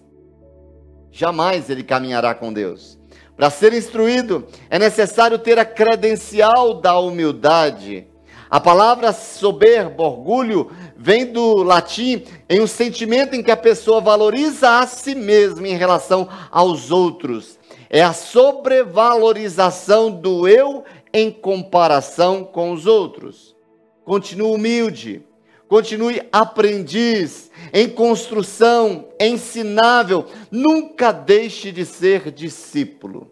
[1.11, 2.97] Jamais ele caminhará com Deus.
[3.35, 8.07] Para ser instruído, é necessário ter a credencial da humildade
[8.49, 14.79] a palavra soberbo, orgulho, vem do latim em um sentimento em que a pessoa valoriza
[14.79, 17.59] a si mesma em relação aos outros.
[17.91, 20.83] É a sobrevalorização do eu
[21.13, 23.55] em comparação com os outros.
[24.03, 25.23] Continue humilde,
[25.69, 30.25] continue aprendiz, em construção, ensinável.
[30.51, 33.31] Nunca deixe de ser discípulo,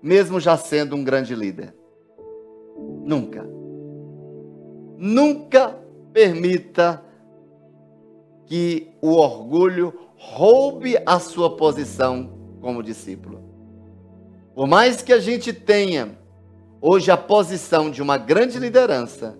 [0.00, 1.74] mesmo já sendo um grande líder.
[3.02, 3.48] Nunca.
[4.98, 5.76] Nunca
[6.12, 7.02] permita
[8.44, 13.42] que o orgulho roube a sua posição como discípulo.
[14.54, 16.18] Por mais que a gente tenha
[16.80, 19.38] hoje a posição de uma grande liderança,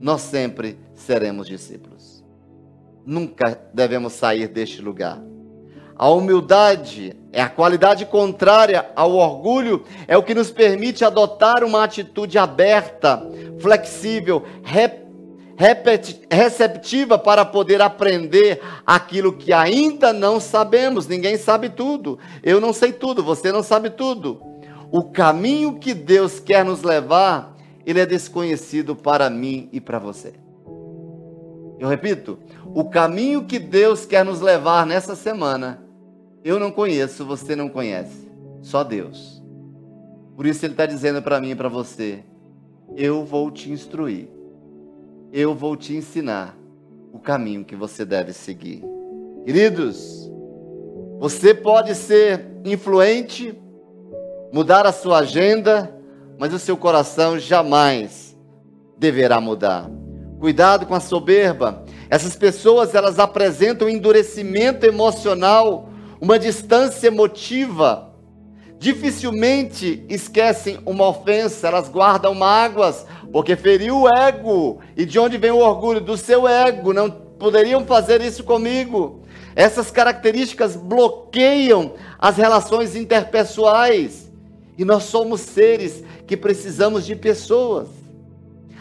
[0.00, 2.24] nós sempre seremos discípulos.
[3.04, 5.20] Nunca devemos sair deste lugar.
[5.96, 11.84] A humildade é a qualidade contrária ao orgulho, é o que nos permite adotar uma
[11.84, 13.22] atitude aberta,
[13.60, 14.42] flexível,
[16.30, 21.06] receptiva para poder aprender aquilo que ainda não sabemos.
[21.06, 22.18] Ninguém sabe tudo.
[22.42, 24.40] Eu não sei tudo, você não sabe tudo.
[24.90, 30.39] O caminho que Deus quer nos levar, ele é desconhecido para mim e para você.
[31.80, 32.38] Eu repito,
[32.72, 35.90] o caminho que Deus quer nos levar nessa semana
[36.42, 38.30] eu não conheço, você não conhece.
[38.62, 39.42] Só Deus.
[40.36, 42.24] Por isso ele está dizendo para mim e para você:
[42.96, 44.28] eu vou te instruir.
[45.32, 46.56] Eu vou te ensinar
[47.12, 48.82] o caminho que você deve seguir.
[49.44, 50.30] Queridos,
[51.18, 53.54] você pode ser influente,
[54.52, 55.94] mudar a sua agenda,
[56.38, 58.36] mas o seu coração jamais
[58.98, 59.88] deverá mudar.
[60.40, 61.84] Cuidado com a soberba.
[62.08, 68.14] Essas pessoas, elas apresentam endurecimento emocional uma distância emotiva.
[68.78, 74.78] Dificilmente esquecem uma ofensa, elas guardam mágoas, porque feriu o ego.
[74.96, 76.00] E de onde vem o orgulho?
[76.00, 76.94] Do seu ego.
[76.94, 79.20] Não poderiam fazer isso comigo.
[79.54, 84.32] Essas características bloqueiam as relações interpessoais.
[84.78, 87.99] E nós somos seres que precisamos de pessoas.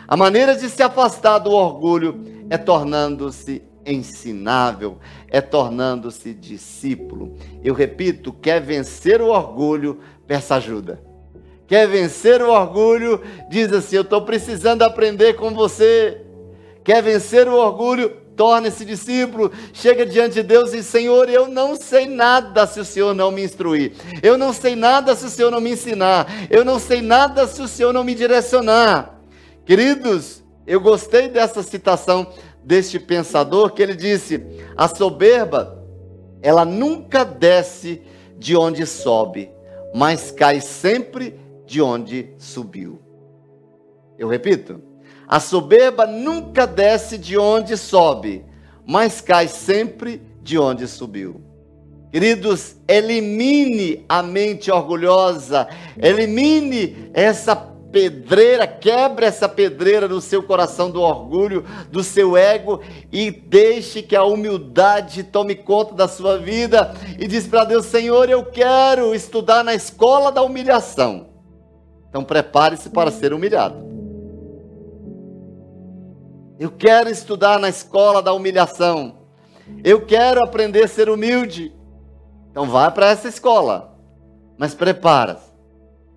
[0.09, 4.97] A maneira de se afastar do orgulho é tornando-se ensinável,
[5.27, 7.37] é tornando-se discípulo.
[7.63, 10.99] Eu repito, quer vencer o orgulho, peça ajuda.
[11.67, 16.19] Quer vencer o orgulho, diz assim: Eu estou precisando aprender com você.
[16.83, 22.07] Quer vencer o orgulho, torne-se discípulo, chega diante de Deus e Senhor, eu não sei
[22.07, 23.91] nada se o Senhor não me instruir,
[24.23, 27.61] eu não sei nada se o Senhor não me ensinar, eu não sei nada se
[27.61, 29.18] o Senhor não me direcionar.
[29.69, 34.43] Queridos, eu gostei dessa citação deste pensador que ele disse:
[34.75, 35.85] a soberba,
[36.41, 38.01] ela nunca desce
[38.35, 39.51] de onde sobe,
[39.93, 42.99] mas cai sempre de onde subiu.
[44.17, 44.81] Eu repito:
[45.27, 48.43] a soberba nunca desce de onde sobe,
[48.87, 51.43] mas cai sempre de onde subiu.
[52.11, 55.67] Queridos, elimine a mente orgulhosa,
[56.01, 57.55] elimine essa
[57.91, 62.81] pedreira, quebre essa pedreira no seu coração do orgulho, do seu ego
[63.11, 68.29] e deixe que a humildade tome conta da sua vida e diz para Deus: Senhor,
[68.29, 71.27] eu quero estudar na escola da humilhação.
[72.09, 73.87] Então prepare-se para ser humilhado.
[76.59, 79.17] Eu quero estudar na escola da humilhação.
[79.83, 81.73] Eu quero aprender a ser humilde.
[82.51, 83.97] Então vá para essa escola.
[84.57, 85.48] Mas prepara-se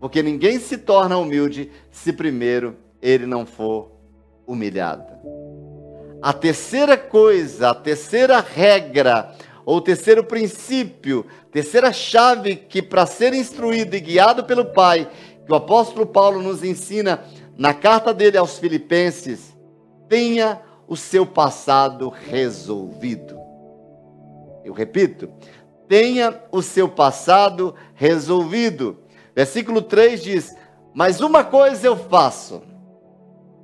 [0.03, 3.93] porque ninguém se torna humilde se primeiro ele não for
[4.45, 5.07] humilhado.
[6.21, 9.33] A terceira coisa, a terceira regra,
[9.65, 15.09] ou terceiro princípio, terceira chave que para ser instruído e guiado pelo Pai,
[15.47, 17.23] que o apóstolo Paulo nos ensina
[17.57, 19.57] na carta dele aos Filipenses,
[20.09, 23.39] tenha o seu passado resolvido.
[24.65, 25.31] Eu repito,
[25.87, 28.99] tenha o seu passado resolvido.
[29.35, 30.57] Versículo 3 diz:
[30.95, 32.63] Mas uma coisa eu faço.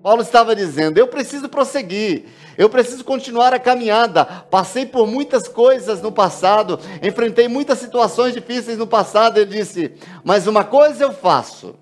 [0.03, 4.25] Paulo estava dizendo: Eu preciso prosseguir, eu preciso continuar a caminhada.
[4.25, 9.39] Passei por muitas coisas no passado, enfrentei muitas situações difíceis no passado.
[9.39, 9.95] Ele disse:
[10.25, 11.75] Mas uma coisa eu faço,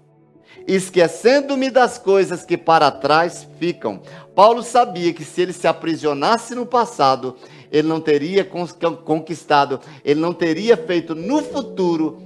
[0.66, 4.02] esquecendo-me das coisas que para trás ficam.
[4.34, 7.36] Paulo sabia que se ele se aprisionasse no passado,
[7.70, 12.20] ele não teria conquistado, ele não teria feito no futuro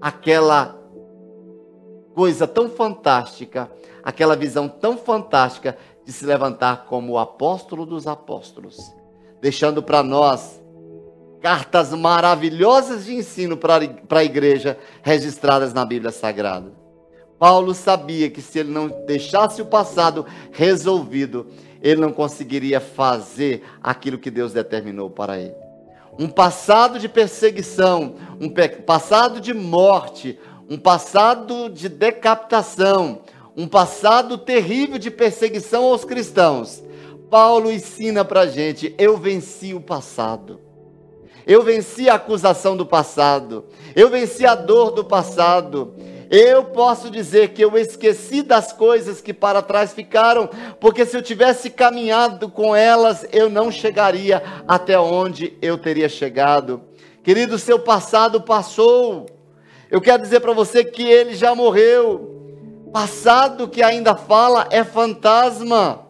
[0.00, 0.83] aquela
[2.14, 3.70] coisa tão fantástica,
[4.02, 8.78] aquela visão tão fantástica de se levantar como o apóstolo dos apóstolos,
[9.40, 10.62] deixando para nós
[11.40, 16.72] cartas maravilhosas de ensino para a igreja registradas na Bíblia Sagrada.
[17.38, 21.46] Paulo sabia que se ele não deixasse o passado resolvido,
[21.82, 25.54] ele não conseguiria fazer aquilo que Deus determinou para ele.
[26.18, 28.48] Um passado de perseguição, um
[28.86, 30.38] passado de morte,
[30.68, 33.20] um passado de decapitação,
[33.56, 36.82] um passado terrível de perseguição aos cristãos.
[37.30, 40.60] Paulo ensina para gente: eu venci o passado.
[41.46, 43.66] Eu venci a acusação do passado.
[43.94, 45.94] Eu venci a dor do passado.
[46.30, 50.48] Eu posso dizer que eu esqueci das coisas que para trás ficaram,
[50.80, 56.80] porque se eu tivesse caminhado com elas, eu não chegaria até onde eu teria chegado.
[57.22, 59.26] Querido, seu passado passou.
[59.90, 62.32] Eu quero dizer para você que ele já morreu.
[62.92, 66.06] Passado que ainda fala é fantasma.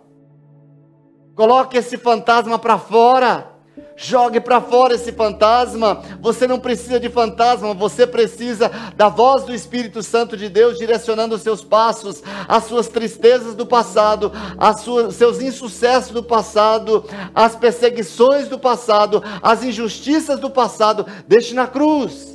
[1.34, 3.54] Coloque esse fantasma para fora.
[3.96, 6.02] Jogue para fora esse fantasma.
[6.20, 11.36] Você não precisa de fantasma, você precisa da voz do Espírito Santo de Deus direcionando
[11.36, 17.04] os seus passos, as suas tristezas do passado, as suas, seus insucessos do passado,
[17.34, 21.06] as perseguições do passado, as injustiças do passado.
[21.28, 22.33] Deixe na cruz.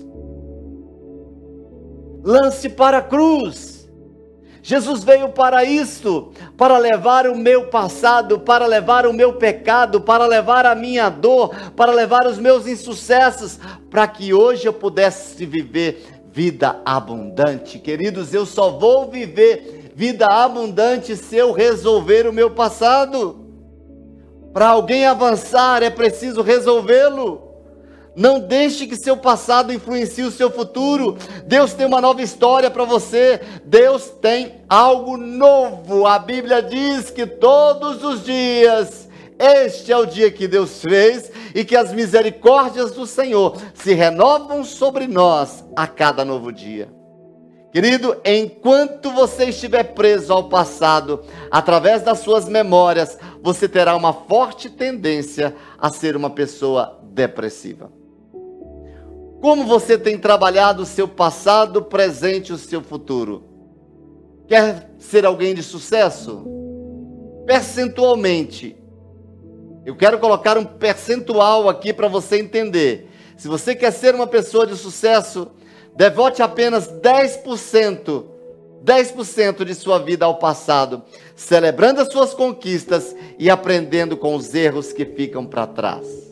[2.24, 3.80] Lance para a cruz.
[4.62, 10.26] Jesus veio para isto, para levar o meu passado, para levar o meu pecado, para
[10.26, 13.58] levar a minha dor, para levar os meus insucessos,
[13.90, 17.80] para que hoje eu pudesse viver vida abundante.
[17.80, 23.48] Queridos, eu só vou viver vida abundante se eu resolver o meu passado.
[24.54, 27.49] Para alguém avançar é preciso resolvê-lo.
[28.16, 31.18] Não deixe que seu passado influencie o seu futuro.
[31.46, 33.40] Deus tem uma nova história para você.
[33.64, 36.06] Deus tem algo novo.
[36.06, 41.64] A Bíblia diz que todos os dias este é o dia que Deus fez e
[41.64, 46.90] que as misericórdias do Senhor se renovam sobre nós a cada novo dia.
[47.72, 54.70] Querido, enquanto você estiver preso ao passado, através das suas memórias, você terá uma forte
[54.70, 57.99] tendência a ser uma pessoa depressiva.
[59.42, 63.44] Como você tem trabalhado o seu passado, presente e o seu futuro?
[64.48, 66.46] Quer ser alguém de sucesso?
[67.46, 68.76] Percentualmente.
[69.86, 73.10] Eu quero colocar um percentual aqui para você entender.
[73.38, 75.48] Se você quer ser uma pessoa de sucesso,
[75.96, 78.26] devote apenas 10%,
[78.84, 81.02] 10% de sua vida ao passado,
[81.34, 86.29] celebrando as suas conquistas e aprendendo com os erros que ficam para trás.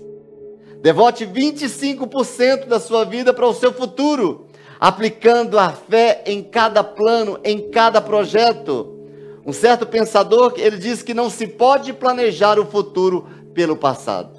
[0.81, 4.47] Devote 25% da sua vida para o seu futuro,
[4.79, 8.95] aplicando a fé em cada plano, em cada projeto.
[9.45, 14.37] Um certo pensador, ele diz que não se pode planejar o futuro pelo passado.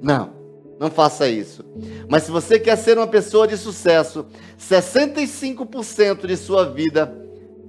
[0.00, 0.32] Não,
[0.78, 1.64] não faça isso.
[2.08, 4.26] Mas se você quer ser uma pessoa de sucesso,
[4.58, 7.25] 65% de sua vida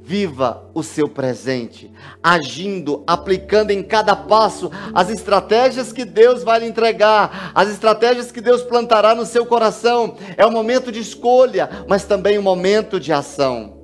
[0.07, 1.91] Viva o seu presente,
[2.23, 8.39] agindo, aplicando em cada passo as estratégias que Deus vai lhe entregar, as estratégias que
[8.39, 10.15] Deus plantará no seu coração.
[10.37, 13.79] É um momento de escolha, mas também um momento de ação.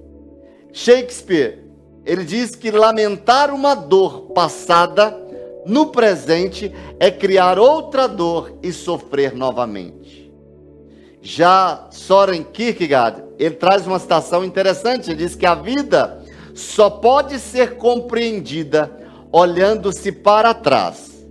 [0.72, 1.66] Shakespeare,
[2.06, 5.14] ele diz que lamentar uma dor passada
[5.66, 10.23] no presente é criar outra dor e sofrer novamente.
[11.26, 16.22] Já Soren Kierkegaard, ele traz uma citação interessante, ele diz que a vida
[16.54, 18.92] só pode ser compreendida
[19.32, 21.26] olhando-se para trás,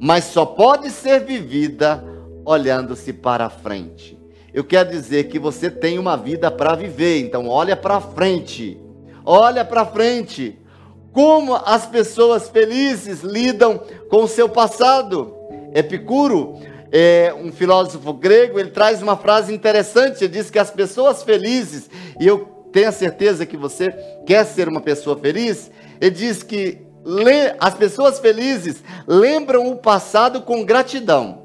[0.00, 2.02] mas só pode ser vivida
[2.46, 4.18] olhando-se para frente.
[4.54, 8.80] Eu quero dizer que você tem uma vida para viver, então olha para frente.
[9.22, 10.58] Olha para frente.
[11.12, 13.78] Como as pessoas felizes lidam
[14.08, 15.34] com o seu passado.
[15.74, 16.58] Epicuro
[16.98, 20.24] é, um filósofo grego, ele traz uma frase interessante.
[20.24, 22.38] Ele diz que as pessoas felizes, e eu
[22.72, 23.90] tenho a certeza que você
[24.26, 25.70] quer ser uma pessoa feliz,
[26.00, 26.78] ele diz que
[27.60, 31.42] as pessoas felizes lembram o passado com gratidão,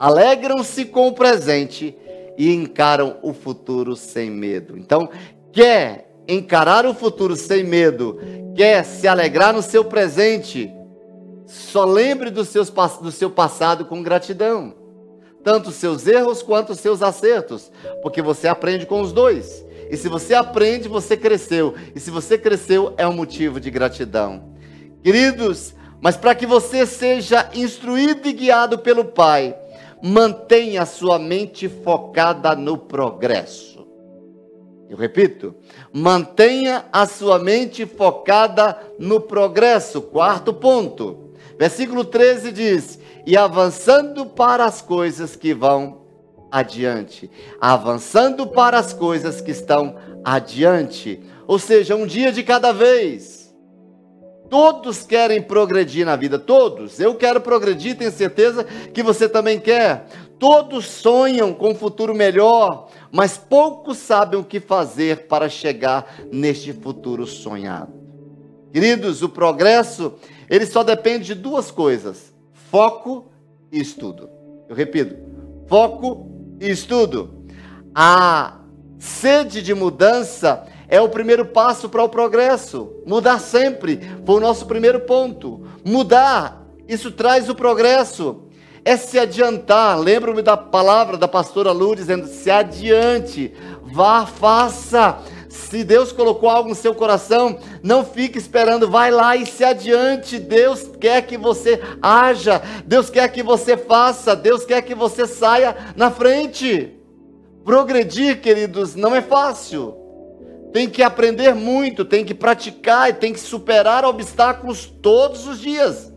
[0.00, 1.96] alegram-se com o presente
[2.36, 4.76] e encaram o futuro sem medo.
[4.76, 5.08] Então,
[5.52, 8.18] quer encarar o futuro sem medo,
[8.56, 10.74] quer se alegrar no seu presente,
[11.50, 14.72] só lembre dos seus, do seu passado com gratidão.
[15.42, 17.72] Tanto os seus erros quanto os seus acertos.
[18.02, 19.64] Porque você aprende com os dois.
[19.90, 21.74] E se você aprende, você cresceu.
[21.92, 24.54] E se você cresceu, é um motivo de gratidão.
[25.02, 29.56] Queridos, mas para que você seja instruído e guiado pelo Pai,
[30.00, 33.84] mantenha a sua mente focada no progresso.
[34.88, 35.54] Eu repito,
[35.92, 40.00] mantenha a sua mente focada no progresso.
[40.00, 41.29] Quarto ponto.
[41.60, 46.00] Versículo 13 diz: E avançando para as coisas que vão
[46.50, 47.30] adiante.
[47.60, 49.94] Avançando para as coisas que estão
[50.24, 51.20] adiante.
[51.46, 53.54] Ou seja, um dia de cada vez.
[54.48, 56.98] Todos querem progredir na vida, todos.
[56.98, 60.06] Eu quero progredir, tenho certeza que você também quer.
[60.38, 66.72] Todos sonham com um futuro melhor, mas poucos sabem o que fazer para chegar neste
[66.72, 67.92] futuro sonhado.
[68.72, 70.14] Queridos, o progresso,
[70.50, 72.34] ele só depende de duas coisas:
[72.70, 73.30] foco
[73.70, 74.28] e estudo.
[74.68, 75.16] Eu repito,
[75.68, 76.28] foco
[76.60, 77.44] e estudo.
[77.94, 78.58] A
[78.98, 82.92] sede de mudança é o primeiro passo para o progresso.
[83.06, 85.64] Mudar sempre foi o nosso primeiro ponto.
[85.84, 88.42] Mudar, isso traz o progresso.
[88.84, 89.98] É se adiantar.
[89.98, 93.52] Lembro-me da palavra da pastora Lu dizendo: se adiante,
[93.92, 95.18] vá, faça.
[95.50, 100.38] Se Deus colocou algo no seu coração, não fique esperando, vai lá e se adiante.
[100.38, 105.76] Deus quer que você haja, Deus quer que você faça, Deus quer que você saia
[105.96, 106.96] na frente.
[107.64, 109.96] Progredir, queridos, não é fácil.
[110.72, 116.12] Tem que aprender muito, tem que praticar e tem que superar obstáculos todos os dias.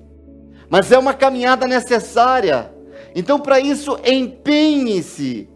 [0.70, 2.72] Mas é uma caminhada necessária.
[3.16, 5.50] Então, para isso, empenhe-se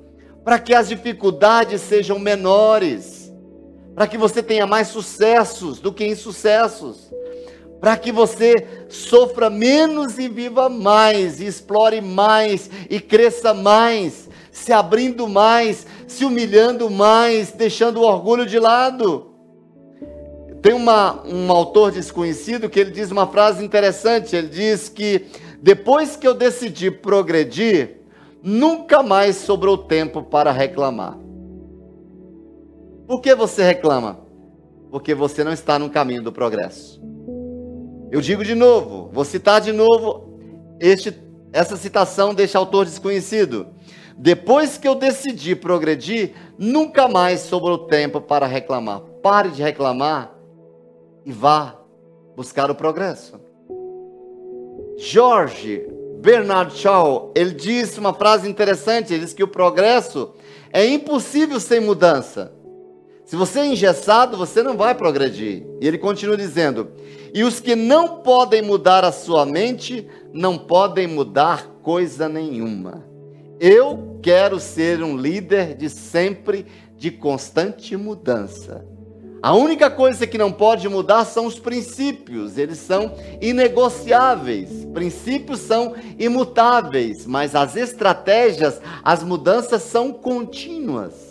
[0.44, 3.17] para que as dificuldades sejam menores,
[3.98, 7.12] para que você tenha mais sucessos do que insucessos,
[7.82, 8.54] para que você
[8.90, 16.24] sofra menos e viva mais, e explore mais e cresça mais, se abrindo mais, se
[16.24, 19.32] humilhando mais, deixando o orgulho de lado.
[20.62, 24.36] Tem uma, um autor desconhecido que ele diz uma frase interessante.
[24.36, 25.26] Ele diz que
[25.60, 28.02] depois que eu decidi progredir,
[28.44, 31.18] nunca mais sobrou tempo para reclamar.
[33.08, 34.20] Por que você reclama?
[34.92, 37.02] Porque você não está no caminho do progresso.
[38.12, 40.38] Eu digo de novo, vou citar de novo
[40.80, 41.18] este,
[41.54, 43.68] essa citação deste autor desconhecido.
[44.18, 49.00] Depois que eu decidi progredir, nunca mais sobrou tempo para reclamar.
[49.22, 50.34] Pare de reclamar
[51.26, 51.80] e vá
[52.36, 53.40] buscar o progresso.
[54.98, 55.86] George
[56.20, 60.34] Bernard Shaw, ele disse uma frase interessante, ele diz que o progresso
[60.74, 62.57] é impossível sem mudança.
[63.28, 65.68] Se você é engessado, você não vai progredir.
[65.82, 66.88] E ele continua dizendo:
[67.34, 73.06] "E os que não podem mudar a sua mente, não podem mudar coisa nenhuma."
[73.60, 76.66] Eu quero ser um líder de sempre,
[76.96, 78.86] de constante mudança.
[79.44, 84.86] A única coisa que não pode mudar são os princípios, eles são inegociáveis.
[84.94, 91.27] Princípios são imutáveis, mas as estratégias, as mudanças são contínuas.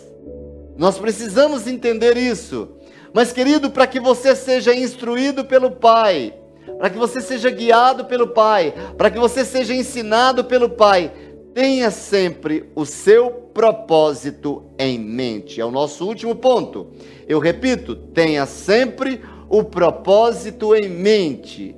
[0.77, 2.69] Nós precisamos entender isso.
[3.13, 6.33] Mas, querido, para que você seja instruído pelo Pai,
[6.77, 11.11] para que você seja guiado pelo Pai, para que você seja ensinado pelo Pai,
[11.57, 15.59] Tenha sempre o seu propósito em mente.
[15.59, 16.91] É o nosso último ponto.
[17.27, 21.75] Eu repito, tenha sempre o propósito em mente.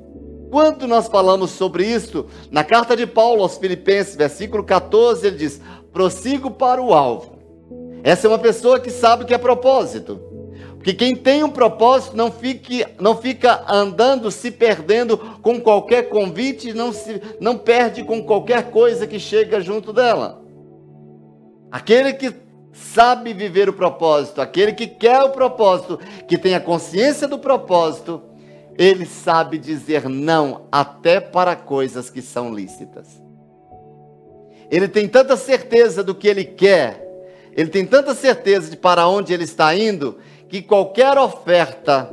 [0.51, 5.61] Quando nós falamos sobre isso, na carta de Paulo aos Filipenses, versículo 14, ele diz:
[5.93, 7.38] prossigo para o alvo.
[8.03, 10.19] Essa é uma pessoa que sabe o que é propósito.
[10.75, 16.73] Porque quem tem um propósito não, fique, não fica andando, se perdendo com qualquer convite,
[16.73, 20.41] não, se, não perde com qualquer coisa que chega junto dela.
[21.69, 22.33] Aquele que
[22.71, 28.21] sabe viver o propósito, aquele que quer o propósito, que tem a consciência do propósito,
[28.77, 33.21] ele sabe dizer não até para coisas que são lícitas.
[34.71, 37.08] Ele tem tanta certeza do que ele quer,
[37.59, 40.15] ele tem tanta certeza de para onde ele está indo,
[40.47, 42.09] que qualquer oferta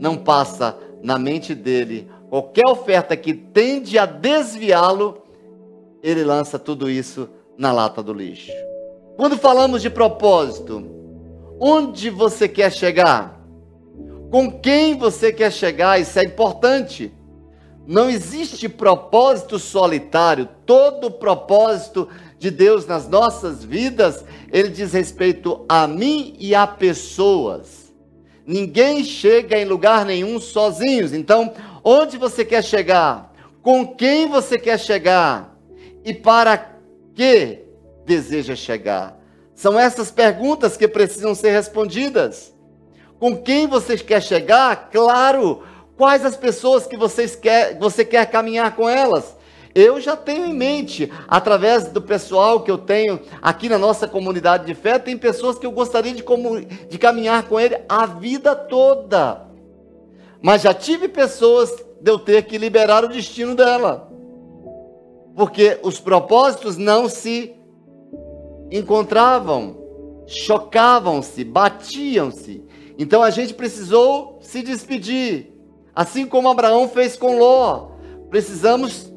[0.00, 5.22] não passa na mente dele, qualquer oferta que tende a desviá-lo,
[6.02, 8.50] ele lança tudo isso na lata do lixo.
[9.16, 10.84] Quando falamos de propósito,
[11.60, 13.40] onde você quer chegar?
[14.28, 16.00] Com quem você quer chegar?
[16.00, 17.14] Isso é importante.
[17.86, 20.48] Não existe propósito solitário.
[20.66, 22.08] Todo propósito
[22.40, 27.92] de Deus nas nossas vidas, ele diz respeito a mim e a pessoas.
[28.46, 31.12] Ninguém chega em lugar nenhum sozinhos.
[31.12, 31.52] Então,
[31.84, 33.30] onde você quer chegar?
[33.62, 35.54] Com quem você quer chegar?
[36.02, 36.76] E para
[37.14, 37.58] que
[38.06, 39.20] deseja chegar?
[39.54, 42.54] São essas perguntas que precisam ser respondidas.
[43.18, 44.88] Com quem você quer chegar?
[44.90, 45.62] Claro.
[45.94, 49.36] Quais as pessoas que vocês quer, você quer caminhar com elas?
[49.74, 54.66] Eu já tenho em mente, através do pessoal que eu tenho aqui na nossa comunidade
[54.66, 56.24] de fé, tem pessoas que eu gostaria de,
[56.88, 59.46] de caminhar com ele a vida toda.
[60.42, 64.10] Mas já tive pessoas de eu ter que liberar o destino dela.
[65.36, 67.54] Porque os propósitos não se
[68.72, 69.76] encontravam,
[70.26, 72.64] chocavam-se, batiam-se.
[72.98, 75.54] Então a gente precisou se despedir.
[75.94, 77.90] Assim como Abraão fez com Ló.
[78.28, 79.09] Precisamos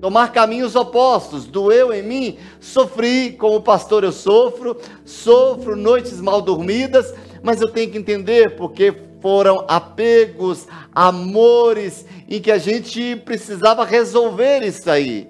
[0.00, 1.46] tomar caminhos opostos.
[1.46, 7.90] Doeu em mim, sofri, como pastor eu sofro, sofro noites mal dormidas, mas eu tenho
[7.90, 15.28] que entender porque foram apegos, amores, em que a gente precisava resolver isso aí.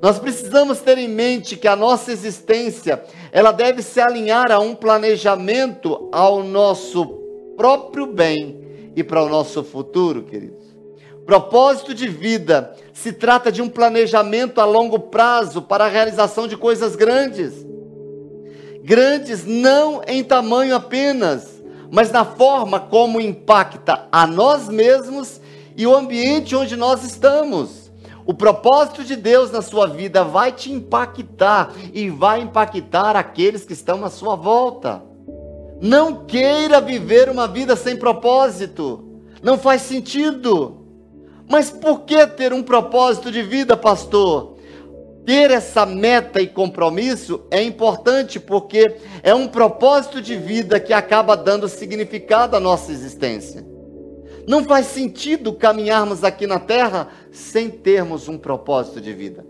[0.00, 4.74] Nós precisamos ter em mente que a nossa existência, ela deve se alinhar a um
[4.74, 7.04] planejamento ao nosso
[7.56, 8.58] próprio bem
[8.96, 10.69] e para o nosso futuro, queridos.
[11.26, 16.56] Propósito de vida se trata de um planejamento a longo prazo para a realização de
[16.56, 17.66] coisas grandes.
[18.82, 25.40] Grandes não em tamanho apenas, mas na forma como impacta a nós mesmos
[25.76, 27.90] e o ambiente onde nós estamos.
[28.26, 33.72] O propósito de Deus na sua vida vai te impactar e vai impactar aqueles que
[33.72, 35.02] estão à sua volta.
[35.80, 39.04] Não queira viver uma vida sem propósito.
[39.42, 40.79] Não faz sentido.
[41.50, 44.56] Mas por que ter um propósito de vida, pastor?
[45.26, 51.36] Ter essa meta e compromisso é importante porque é um propósito de vida que acaba
[51.36, 53.66] dando significado à nossa existência.
[54.46, 59.44] Não faz sentido caminharmos aqui na terra sem termos um propósito de vida.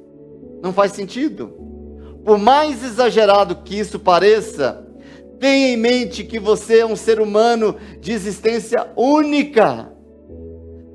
[0.62, 1.52] Não faz sentido.
[2.24, 4.86] Por mais exagerado que isso pareça,
[5.38, 9.99] tenha em mente que você é um ser humano de existência única.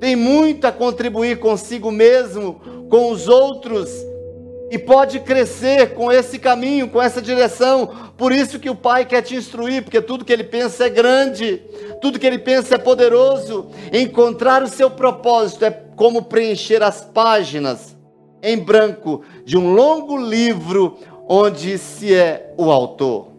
[0.06, 3.90] Tem muito a contribuir consigo mesmo, com os outros
[4.70, 7.90] e pode crescer com esse caminho, com essa direção.
[8.16, 11.60] Por isso que o Pai quer te instruir, porque tudo que ele pensa é grande,
[12.00, 13.66] tudo que ele pensa é poderoso.
[13.92, 17.96] Encontrar o seu propósito é como preencher as páginas
[18.40, 20.98] em branco de um longo livro
[21.28, 23.35] onde se é o autor.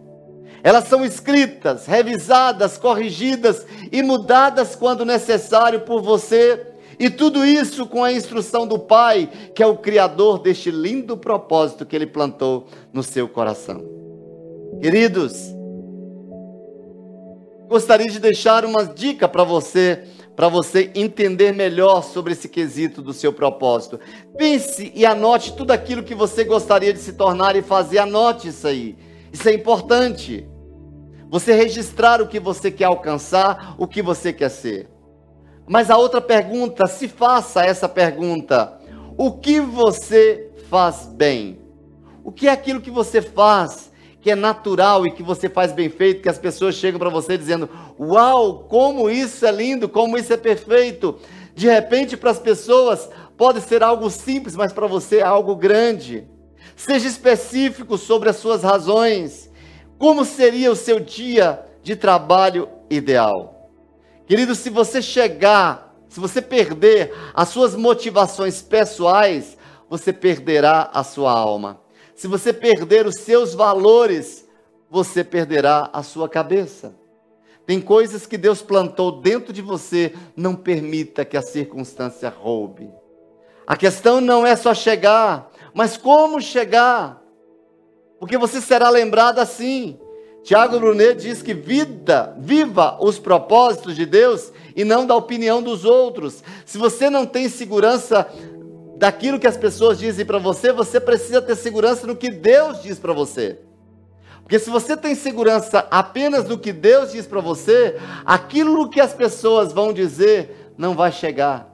[0.68, 6.60] Elas são escritas, revisadas, corrigidas e mudadas quando necessário por você
[6.98, 11.86] e tudo isso com a instrução do Pai, que é o Criador deste lindo propósito
[11.86, 13.82] que Ele plantou no seu coração.
[14.78, 15.54] Queridos,
[17.66, 20.04] gostaria de deixar uma dica para você,
[20.36, 23.98] para você entender melhor sobre esse quesito do seu propósito.
[24.36, 28.66] Pense e anote tudo aquilo que você gostaria de se tornar e fazer, anote isso
[28.66, 28.98] aí.
[29.32, 30.46] Isso é importante.
[31.30, 34.88] Você registrar o que você quer alcançar, o que você quer ser.
[35.66, 38.78] Mas a outra pergunta, se faça essa pergunta:
[39.16, 41.60] o que você faz bem?
[42.24, 43.88] O que é aquilo que você faz
[44.20, 47.38] que é natural e que você faz bem feito, que as pessoas chegam para você
[47.38, 47.68] dizendo:
[47.98, 51.18] "Uau, como isso é lindo, como isso é perfeito".
[51.54, 56.26] De repente para as pessoas pode ser algo simples, mas para você é algo grande.
[56.76, 59.47] Seja específico sobre as suas razões.
[59.98, 63.70] Como seria o seu dia de trabalho ideal?
[64.26, 71.32] Querido, se você chegar, se você perder as suas motivações pessoais, você perderá a sua
[71.32, 71.80] alma.
[72.14, 74.46] Se você perder os seus valores,
[74.90, 76.94] você perderá a sua cabeça.
[77.66, 82.90] Tem coisas que Deus plantou dentro de você, não permita que a circunstância roube.
[83.66, 87.22] A questão não é só chegar, mas como chegar.
[88.18, 89.98] Porque você será lembrado assim.
[90.42, 95.84] Tiago Brunet diz que vida, viva os propósitos de Deus e não da opinião dos
[95.84, 96.42] outros.
[96.64, 98.26] Se você não tem segurança
[98.96, 102.98] daquilo que as pessoas dizem para você, você precisa ter segurança no que Deus diz
[102.98, 103.58] para você.
[104.42, 109.12] Porque se você tem segurança apenas no que Deus diz para você, aquilo que as
[109.12, 111.68] pessoas vão dizer não vai chegar.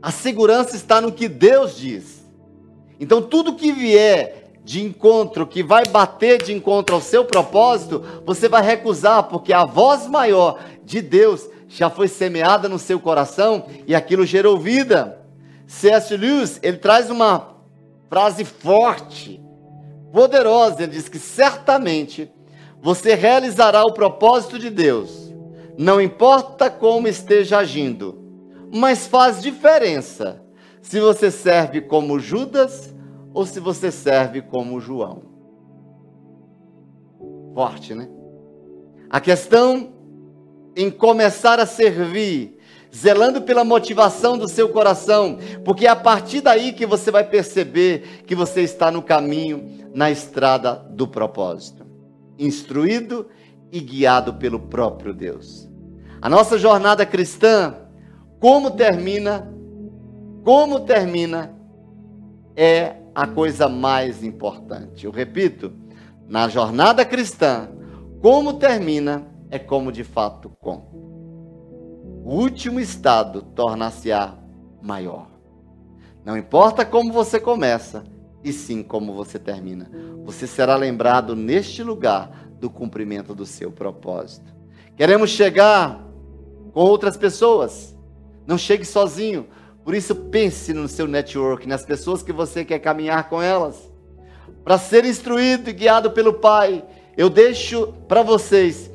[0.00, 2.24] A segurança está no que Deus diz.
[3.00, 8.48] Então tudo que vier de encontro, que vai bater de encontro ao seu propósito, você
[8.48, 13.94] vai recusar, porque a voz maior de Deus já foi semeada no seu coração e
[13.94, 15.18] aquilo gerou vida.
[15.66, 16.16] C.S.
[16.16, 17.56] Lewis, ele traz uma
[18.08, 19.40] frase forte,
[20.12, 22.30] poderosa, ele diz que certamente
[22.80, 25.32] você realizará o propósito de Deus,
[25.78, 28.22] não importa como esteja agindo,
[28.70, 30.42] mas faz diferença
[30.82, 32.91] se você serve como Judas
[33.34, 35.22] ou se você serve como João.
[37.54, 38.08] Forte, né?
[39.10, 39.92] A questão
[40.74, 42.58] em começar a servir,
[42.94, 48.22] zelando pela motivação do seu coração, porque é a partir daí que você vai perceber
[48.26, 51.86] que você está no caminho, na estrada do propósito,
[52.38, 53.28] instruído
[53.70, 55.68] e guiado pelo próprio Deus.
[56.20, 57.74] A nossa jornada cristã,
[58.40, 59.52] como termina,
[60.42, 61.54] como termina,
[62.56, 65.04] é a coisa mais importante.
[65.04, 65.72] Eu repito,
[66.28, 67.68] na jornada cristã,
[68.20, 70.90] como termina é como de fato com.
[72.24, 74.34] O último estado torna-se-á
[74.80, 75.28] maior.
[76.24, 78.04] Não importa como você começa,
[78.44, 79.90] e sim como você termina.
[80.24, 84.52] Você será lembrado neste lugar do cumprimento do seu propósito.
[84.96, 86.04] Queremos chegar
[86.72, 87.96] com outras pessoas.
[88.46, 89.46] Não chegue sozinho.
[89.84, 93.90] Por isso, pense no seu network, nas pessoas que você quer caminhar com elas.
[94.64, 96.84] Para ser instruído e guiado pelo Pai,
[97.16, 98.90] eu deixo para vocês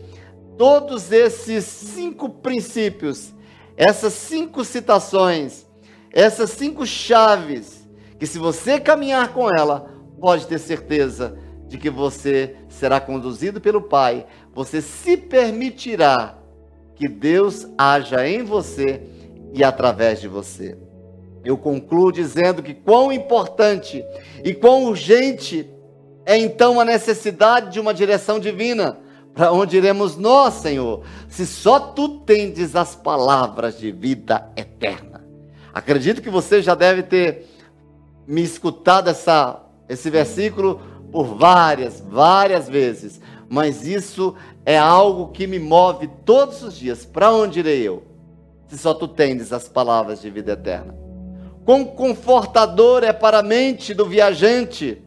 [0.58, 3.34] todos esses cinco princípios,
[3.76, 5.66] essas cinco citações,
[6.12, 12.56] essas cinco chaves, que se você caminhar com ela, pode ter certeza de que você
[12.70, 16.38] será conduzido pelo Pai, você se permitirá
[16.96, 19.04] que Deus haja em você
[19.54, 20.78] e através de você.
[21.44, 24.04] Eu concluo dizendo que quão importante
[24.44, 25.70] e quão urgente
[26.26, 29.00] é então a necessidade de uma direção divina
[29.34, 31.04] para onde iremos nós, Senhor?
[31.30, 35.24] Se só tu tendes as palavras de vida eterna.
[35.74, 37.46] Acredito que você já deve ter
[38.28, 40.82] me escutado essa, esse versículo
[41.12, 43.22] por várias, várias vezes.
[43.48, 44.36] Mas isso
[44.66, 47.06] é algo que me move todos os dias.
[47.06, 48.04] Para onde irei eu?
[48.68, 50.96] Se só tu tendes as palavras de vida eterna.
[51.64, 55.02] Quão confortador é para a mente do viajante.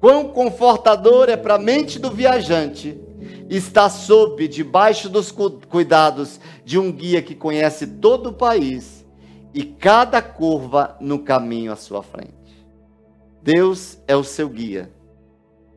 [0.00, 3.00] Quão confortador é para a mente do viajante
[3.48, 9.04] está sob, debaixo dos cuidados de um guia que conhece todo o país
[9.52, 12.34] e cada curva no caminho à sua frente.
[13.42, 14.90] Deus é o seu guia.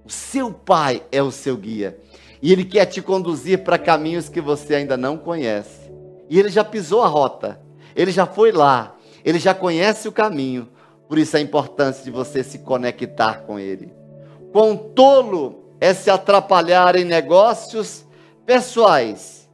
[0.04, 2.00] O seu Pai é o seu guia.
[2.42, 5.87] E Ele quer te conduzir para caminhos que você ainda não conhece.
[6.30, 7.60] E Ele já pisou a rota.
[7.96, 8.96] Ele já foi lá.
[9.24, 10.70] Ele já conhece o caminho.
[11.08, 13.94] Por isso a importância de você se conectar com Ele.
[14.52, 18.06] Quão tolo é se atrapalhar em negócios
[18.46, 19.50] pessoais,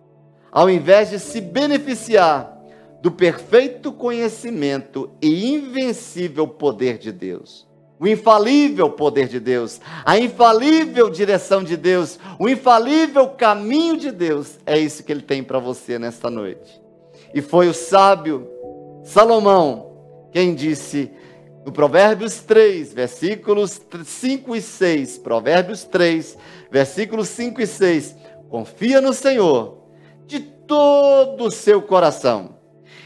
[0.51, 2.53] ao invés de se beneficiar
[3.01, 7.67] do perfeito conhecimento e invencível poder de Deus.
[8.03, 14.59] O infalível poder de Deus, a infalível direção de Deus, o infalível caminho de Deus,
[14.65, 16.81] é isso que ele tem para você nesta noite.
[17.33, 18.45] E foi o sábio
[19.05, 21.11] Salomão quem disse:
[21.65, 25.19] no Provérbios 3, versículos 5 e 6.
[25.19, 26.37] Provérbios 3,
[26.69, 28.17] versículos 5 e 6.
[28.49, 29.77] Confia no Senhor
[30.27, 32.57] de todo o seu coração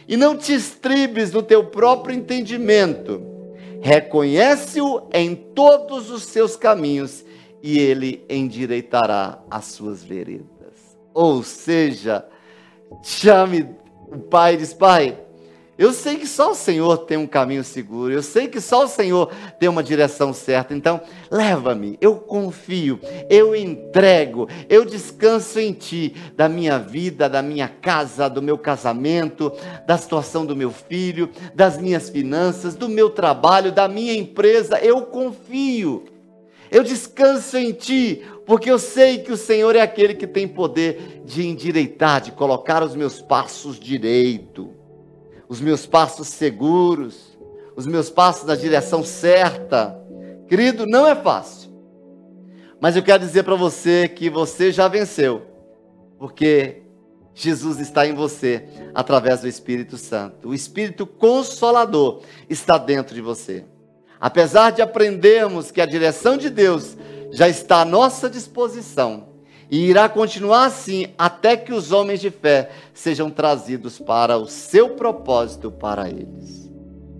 [0.08, 3.36] e não te estribes no teu próprio entendimento.
[3.88, 7.23] Reconhece-o em todos os seus caminhos
[7.63, 10.97] e ele endireitará as suas veredas.
[11.13, 12.27] Ou seja,
[13.01, 13.65] chame
[14.11, 15.17] o pai e diz: Pai,
[15.78, 18.88] eu sei que só o Senhor tem um caminho seguro, eu sei que só o
[18.88, 20.73] Senhor tem uma direção certa.
[20.73, 20.99] Então,
[21.30, 22.99] leva-me, eu confio,
[23.30, 29.51] eu entrego, eu descanso em Ti, da minha vida, da minha casa, do meu casamento,
[29.86, 34.80] da situação do meu filho, das minhas finanças, do meu trabalho, da minha empresa.
[34.80, 36.05] Eu confio,
[36.71, 41.21] eu descanso em Ti, porque eu sei que o Senhor é aquele que tem poder
[41.23, 44.76] de endireitar, de colocar os meus passos direito
[45.48, 47.38] os meus passos seguros,
[47.76, 50.00] os meus passos na direção certa.
[50.48, 51.70] Querido, não é fácil.
[52.80, 55.43] Mas eu quero dizer para você que você já venceu,
[56.20, 56.84] porque
[57.34, 60.50] Jesus está em você através do Espírito Santo.
[60.50, 63.66] O Espírito Consolador está dentro de você.
[64.20, 66.98] Apesar de aprendermos que a direção de Deus
[67.32, 69.28] já está à nossa disposição,
[69.70, 74.91] e irá continuar assim até que os homens de fé sejam trazidos para o seu
[74.91, 76.70] propósito para eles.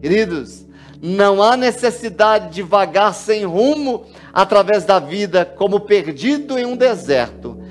[0.02, 0.66] Queridos,
[1.02, 7.62] não há necessidade de vagar sem rumo através da vida como perdido em um deserto.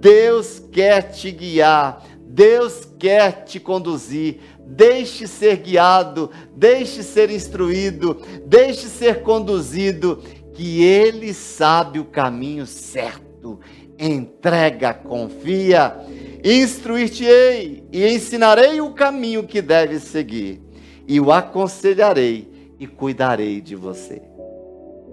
[0.00, 4.40] Deus quer te guiar, Deus quer te conduzir.
[4.64, 10.22] Deixe ser guiado, deixe ser instruído, deixe ser conduzido,
[10.54, 13.60] que Ele sabe o caminho certo
[14.02, 15.96] entrega, confia.
[16.44, 20.60] Instruir-te-ei e ensinarei o caminho que deves seguir,
[21.06, 24.20] e o aconselharei e cuidarei de você.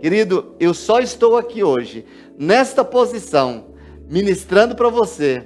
[0.01, 2.03] Querido, eu só estou aqui hoje,
[2.37, 3.65] nesta posição,
[4.09, 5.45] ministrando para você,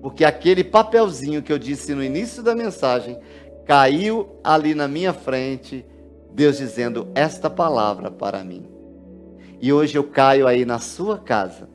[0.00, 3.16] porque aquele papelzinho que eu disse no início da mensagem
[3.64, 5.86] caiu ali na minha frente,
[6.32, 8.66] Deus dizendo esta palavra para mim.
[9.60, 11.68] E hoje eu caio aí na sua casa.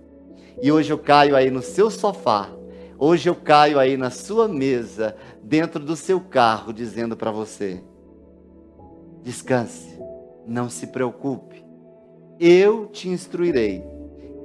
[0.61, 2.49] E hoje eu caio aí no seu sofá.
[2.97, 7.83] Hoje eu caio aí na sua mesa, dentro do seu carro, dizendo para você:
[9.21, 9.99] descanse,
[10.47, 11.63] não se preocupe.
[12.39, 13.83] Eu te instruirei,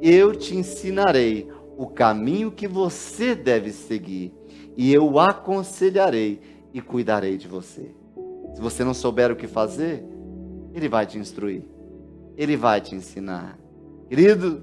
[0.03, 4.35] eu te ensinarei o caminho que você deve seguir,
[4.77, 6.41] e eu aconselharei
[6.75, 7.91] e cuidarei de você.
[8.55, 10.05] Se você não souber o que fazer,
[10.75, 11.63] Ele vai te instruir,
[12.37, 13.59] Ele vai te ensinar.
[14.09, 14.63] Querido,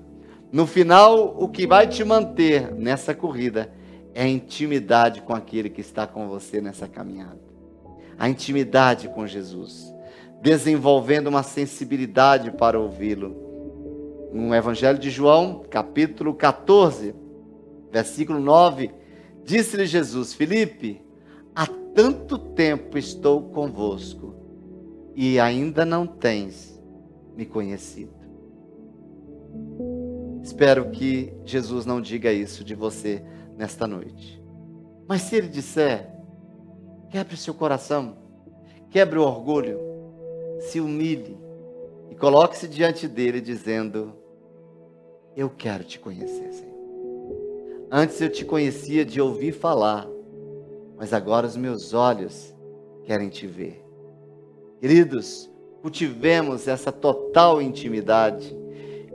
[0.51, 3.71] no final, o que vai te manter nessa corrida
[4.15, 7.39] é a intimidade com aquele que está com você nessa caminhada.
[8.17, 9.93] A intimidade com Jesus,
[10.41, 13.47] desenvolvendo uma sensibilidade para ouvi-lo.
[14.33, 17.13] No Evangelho de João, capítulo 14,
[17.91, 18.91] versículo 9,
[19.43, 21.01] disse-lhe Jesus: Filipe,
[21.55, 24.35] há tanto tempo estou convosco
[25.15, 26.81] e ainda não tens
[27.37, 28.18] me conhecido.
[30.49, 33.23] Espero que Jesus não diga isso de você
[33.55, 34.43] nesta noite.
[35.07, 36.11] Mas se ele disser,
[37.11, 38.17] quebre seu coração,
[38.89, 39.79] quebre o orgulho,
[40.61, 41.37] se humilhe
[42.09, 44.11] e coloque-se diante dele dizendo:
[45.35, 47.87] Eu quero te conhecer, Senhor.
[47.91, 50.07] Antes eu te conhecia de ouvir falar,
[50.97, 52.55] mas agora os meus olhos
[53.03, 53.85] querem te ver.
[54.81, 55.47] Queridos,
[55.83, 58.57] cultivemos essa total intimidade.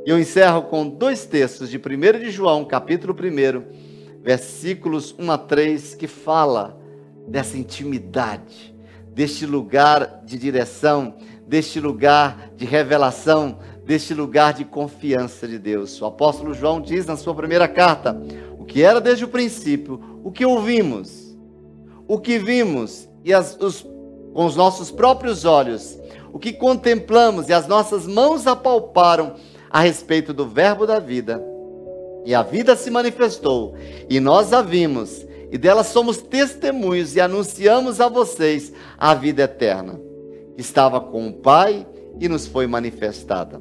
[0.06, 5.38] E eu encerro com dois textos de 1 de João, capítulo 1, versículos 1 a
[5.38, 6.78] 3, que fala
[7.26, 8.74] dessa intimidade,
[9.08, 11.14] deste lugar de direção,
[11.46, 16.00] deste lugar de revelação, deste lugar de confiança de Deus.
[16.00, 18.20] O apóstolo João diz na sua primeira carta:
[18.58, 21.24] o que era desde o princípio, o que ouvimos
[22.06, 23.86] o que vimos e as, os,
[24.32, 25.98] com os nossos próprios olhos,
[26.32, 29.34] o que contemplamos e as nossas mãos apalparam
[29.74, 31.44] a respeito do Verbo da vida.
[32.24, 33.74] E a vida se manifestou,
[34.08, 40.00] e nós a vimos, e dela somos testemunhos e anunciamos a vocês a vida eterna,
[40.56, 41.84] estava com o Pai
[42.20, 43.60] e nos foi manifestada.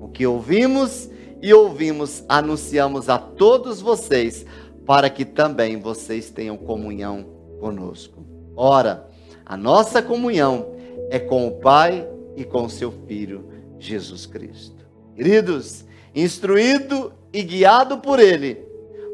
[0.00, 1.10] O que ouvimos
[1.42, 4.46] e ouvimos, anunciamos a todos vocês,
[4.86, 7.26] para que também vocês tenham comunhão
[7.58, 8.24] conosco.
[8.54, 9.08] Ora,
[9.44, 10.76] a nossa comunhão
[11.10, 13.44] é com o Pai e com seu Filho,
[13.80, 14.79] Jesus Cristo.
[15.14, 15.84] Queridos,
[16.14, 18.58] instruído e guiado por Ele,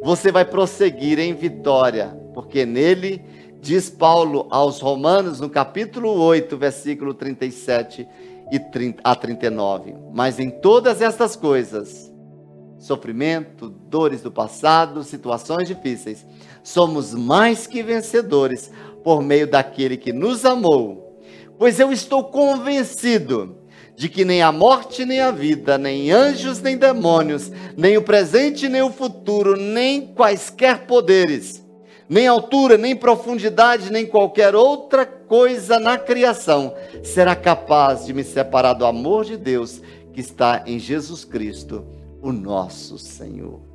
[0.03, 3.23] você vai prosseguir em vitória, porque nele,
[3.61, 8.07] diz Paulo aos Romanos, no capítulo 8, versículo 37
[8.53, 9.95] e 30, a 39.
[10.13, 12.13] Mas em todas estas coisas,
[12.79, 16.25] sofrimento, dores do passado, situações difíceis,
[16.63, 18.71] somos mais que vencedores
[19.03, 21.21] por meio daquele que nos amou.
[21.59, 23.57] Pois eu estou convencido
[23.97, 28.69] de que nem a morte, nem a vida, nem anjos, nem demônios, nem o presente,
[28.69, 31.65] nem o futuro, nem quaisquer poderes,
[32.07, 38.75] nem altura, nem profundidade, nem qualquer outra coisa na criação será capaz de me separar
[38.75, 39.81] do amor de Deus
[40.13, 41.85] que está em Jesus Cristo,
[42.21, 43.67] o nosso Senhor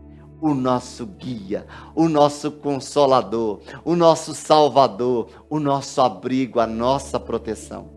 [0.42, 7.92] o nosso guia, o nosso consolador, o nosso salvador, o nosso abrigo, a nossa proteção.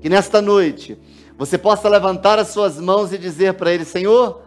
[0.00, 0.98] Que nesta noite
[1.44, 4.42] você possa levantar as suas mãos e dizer para Ele: Senhor,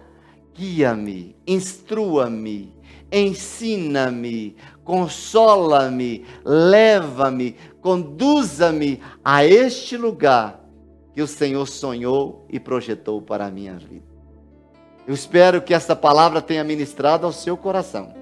[0.54, 2.74] guia-me, instrua-me,
[3.12, 10.64] ensina-me, consola-me, leva-me, conduza-me a este lugar
[11.14, 14.06] que o Senhor sonhou e projetou para a minha vida.
[15.06, 18.14] Eu espero que esta palavra tenha ministrado ao seu coração.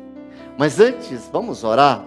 [0.57, 2.03] Mas antes, vamos orar,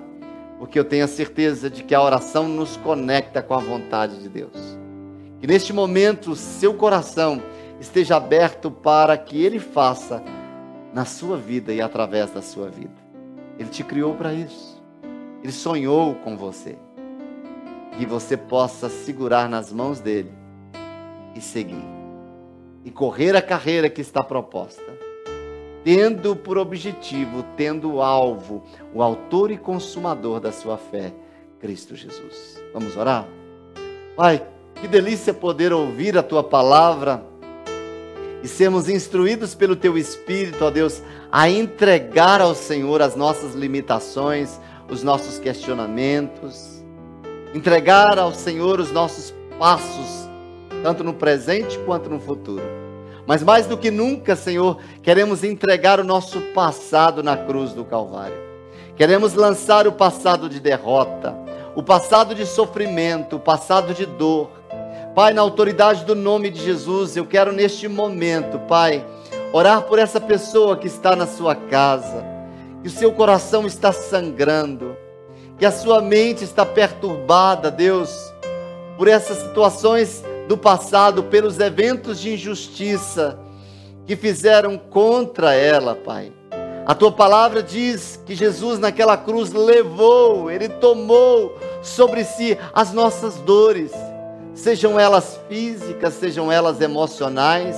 [0.59, 4.29] porque eu tenho a certeza de que a oração nos conecta com a vontade de
[4.29, 4.86] Deus.
[5.41, 7.43] Que neste momento o seu coração
[7.81, 10.23] esteja aberto para que Ele faça
[10.93, 12.95] na sua vida e através da sua vida.
[13.59, 14.83] Ele te criou para isso.
[15.43, 16.77] Ele sonhou com você.
[17.99, 20.33] Que você possa segurar nas mãos dele
[21.35, 21.97] e seguir
[22.87, 24.97] e correr a carreira que está proposta,
[25.83, 28.63] tendo por objetivo, tendo alvo,
[28.95, 31.13] o autor e consumador da sua fé,
[31.59, 32.63] Cristo Jesus.
[32.73, 33.27] Vamos orar?
[34.15, 34.41] Pai,
[34.81, 37.25] que delícia poder ouvir a tua palavra
[38.43, 44.61] e sermos instruídos pelo teu Espírito, ó Deus, a entregar ao Senhor as nossas limitações,
[44.89, 46.83] os nossos questionamentos,
[47.55, 50.27] entregar ao Senhor os nossos passos
[50.83, 52.63] tanto no presente quanto no futuro.
[53.27, 58.37] Mas mais do que nunca, Senhor, queremos entregar o nosso passado na cruz do Calvário.
[58.95, 61.37] Queremos lançar o passado de derrota,
[61.75, 64.49] o passado de sofrimento, o passado de dor.
[65.17, 69.03] Pai, na autoridade do nome de Jesus, eu quero neste momento, Pai,
[69.51, 72.23] orar por essa pessoa que está na sua casa,
[72.83, 74.95] que o seu coração está sangrando,
[75.59, 78.31] que a sua mente está perturbada, Deus,
[78.99, 83.39] por essas situações do passado, pelos eventos de injustiça
[84.05, 86.31] que fizeram contra ela, Pai.
[86.85, 93.37] A tua palavra diz que Jesus naquela cruz levou, ele tomou sobre si as nossas
[93.37, 93.93] dores,
[94.57, 97.77] sejam elas físicas, sejam elas emocionais.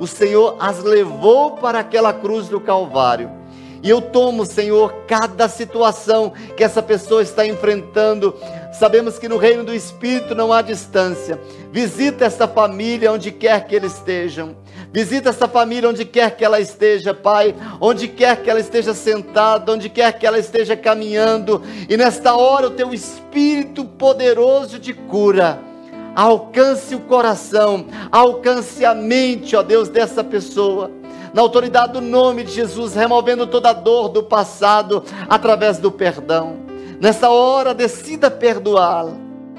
[0.00, 3.42] O Senhor as levou para aquela cruz do Calvário
[3.82, 8.32] e eu tomo, Senhor, cada situação que essa pessoa está enfrentando.
[8.72, 11.38] Sabemos que no reino do Espírito não há distância.
[11.72, 14.56] Visita esta família onde quer que eles estejam.
[14.92, 17.56] Visita esta família onde quer que ela esteja, Pai.
[17.80, 21.60] Onde quer que ela esteja sentada, onde quer que ela esteja caminhando.
[21.88, 25.71] E nesta hora o teu Espírito poderoso de cura
[26.14, 30.90] alcance o coração, alcance a mente, ó Deus, dessa pessoa
[31.32, 36.58] na autoridade do nome de Jesus, removendo toda a dor do passado através do perdão.
[37.00, 39.12] Nessa hora, decida perdoá-la.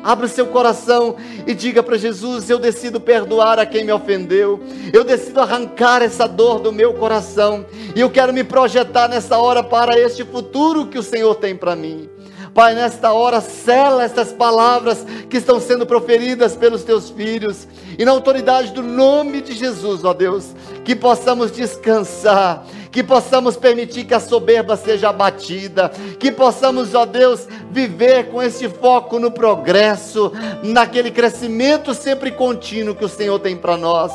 [0.03, 1.15] Abra seu coração
[1.47, 4.59] e diga para Jesus: Eu decido perdoar a quem me ofendeu.
[4.91, 7.65] Eu decido arrancar essa dor do meu coração.
[7.95, 11.75] E eu quero me projetar nessa hora para este futuro que o Senhor tem para
[11.75, 12.09] mim.
[12.53, 17.67] Pai, nesta hora, sela estas palavras que estão sendo proferidas pelos teus filhos,
[17.97, 20.53] e na autoridade do nome de Jesus, ó Deus,
[20.85, 25.89] que possamos descansar, que possamos permitir que a soberba seja abatida,
[26.19, 30.31] que possamos, ó Deus, viver com esse foco no progresso,
[30.61, 34.11] naquele crescimento sempre contínuo que o Senhor tem para nós.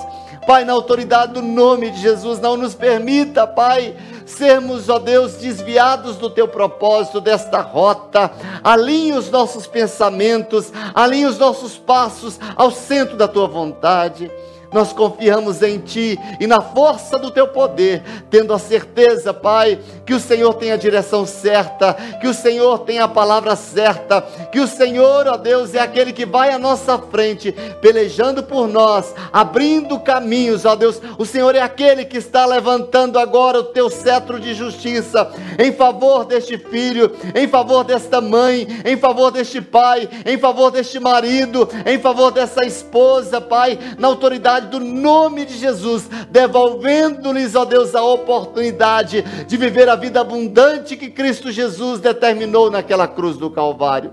[0.49, 3.95] Pai, na autoridade do nome de Jesus, não nos permita, Pai,
[4.25, 8.31] sermos, ó Deus, desviados do teu propósito, desta rota.
[8.65, 14.31] Alinhe os nossos pensamentos, alinhe os nossos passos ao centro da tua vontade.
[14.73, 20.13] Nós confiamos em Ti e na força do Teu poder, tendo a certeza, Pai, que
[20.13, 24.21] o Senhor tem a direção certa, que o Senhor tem a palavra certa,
[24.53, 29.15] que o Senhor, ó Deus, é aquele que vai à nossa frente, pelejando por nós,
[29.33, 31.01] abrindo caminhos, ó Deus.
[31.17, 36.25] O Senhor é aquele que está levantando agora o Teu cetro de justiça em favor
[36.25, 41.99] deste filho, em favor desta mãe, em favor deste pai, em favor deste marido, em
[41.99, 48.03] favor dessa esposa, Pai, na autoridade autoridade do nome de Jesus, devolvendo-lhes, ó Deus, a
[48.03, 54.13] oportunidade de viver a vida abundante que Cristo Jesus determinou naquela cruz do Calvário.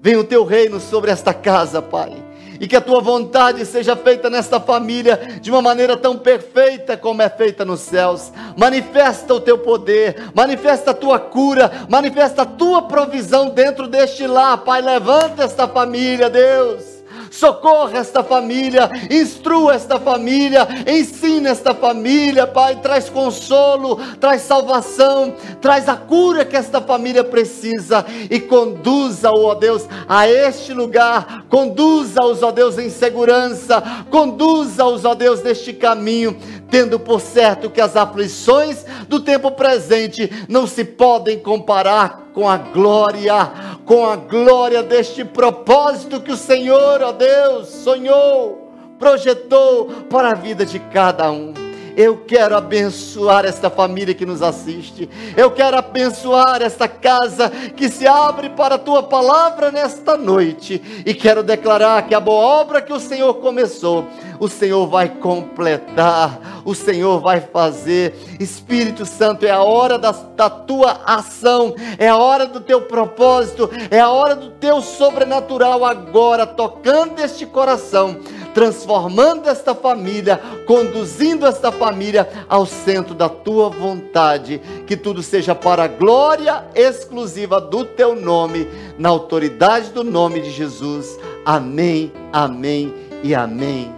[0.00, 2.12] Venha o teu reino sobre esta casa, Pai
[2.60, 7.20] e que a tua vontade seja feita nesta família de uma maneira tão perfeita como
[7.20, 8.32] é feita nos céus.
[8.56, 14.58] Manifesta o teu poder, manifesta a tua cura, manifesta a tua provisão dentro deste lar,
[14.58, 14.80] Pai.
[14.80, 16.93] Levanta esta família, Deus
[17.34, 25.88] socorra esta família, instrua esta família, ensina esta família, Pai, traz consolo, traz salvação, traz
[25.88, 32.52] a cura que esta família precisa e conduza-o, ó Deus, a este lugar, conduza-os, ó
[32.52, 36.38] Deus, em segurança, conduza-os, ó Deus, neste caminho,
[36.70, 42.56] tendo por certo que as aflições do tempo presente não se podem comparar com a
[42.56, 50.34] glória, com a glória deste propósito que o Senhor, ó Deus, sonhou, projetou para a
[50.34, 51.52] vida de cada um.
[51.96, 55.08] Eu quero abençoar esta família que nos assiste.
[55.36, 60.82] Eu quero abençoar esta casa que se abre para a tua palavra nesta noite.
[61.06, 64.06] E quero declarar que a boa obra que o Senhor começou,
[64.40, 68.14] o Senhor vai completar, o Senhor vai fazer.
[68.40, 73.70] Espírito Santo, é a hora da, da tua ação, é a hora do teu propósito,
[73.90, 78.20] é a hora do teu sobrenatural agora, tocando este coração
[78.54, 84.60] transformando esta família, conduzindo esta família ao centro da tua vontade.
[84.86, 90.50] Que tudo seja para a glória exclusiva do teu nome, na autoridade do nome de
[90.50, 91.18] Jesus.
[91.44, 93.92] Amém, amém e amém.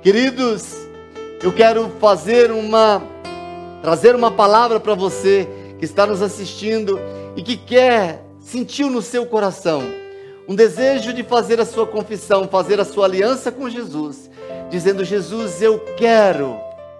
[0.00, 0.85] Queridos,
[1.46, 3.00] eu quero fazer uma
[3.80, 5.48] trazer uma palavra para você
[5.78, 6.98] que está nos assistindo
[7.36, 9.80] e que quer sentiu no seu coração
[10.48, 14.28] um desejo de fazer a sua confissão, fazer a sua aliança com Jesus,
[14.70, 16.58] dizendo: Jesus, eu quero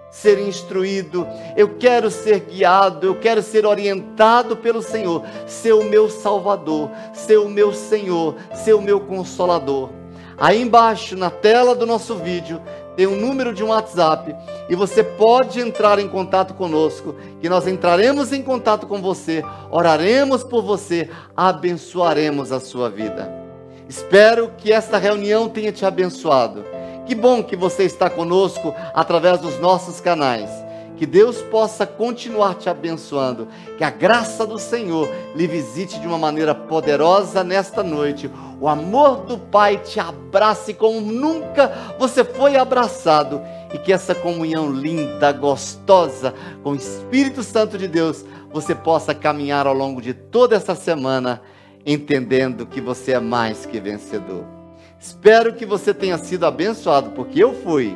[0.09, 6.09] ser instruído, eu quero ser guiado, eu quero ser orientado pelo Senhor, ser o meu
[6.09, 9.89] Salvador, ser o meu Senhor, ser o meu Consolador.
[10.37, 12.61] Aí embaixo, na tela do nosso vídeo,
[12.97, 14.35] tem um número de um WhatsApp
[14.67, 20.43] e você pode entrar em contato conosco, que nós entraremos em contato com você, oraremos
[20.43, 23.31] por você, abençoaremos a sua vida.
[23.87, 26.65] Espero que esta reunião tenha te abençoado.
[27.05, 30.49] Que bom que você está conosco através dos nossos canais.
[30.97, 33.47] Que Deus possa continuar te abençoando.
[33.77, 38.29] Que a graça do Senhor lhe visite de uma maneira poderosa nesta noite.
[38.59, 43.39] O amor do Pai te abrace como nunca você foi abraçado.
[43.71, 46.33] E que essa comunhão linda, gostosa
[46.63, 51.41] com o Espírito Santo de Deus, você possa caminhar ao longo de toda essa semana,
[51.85, 54.45] entendendo que você é mais que vencedor.
[54.99, 57.95] Espero que você tenha sido abençoado, porque eu fui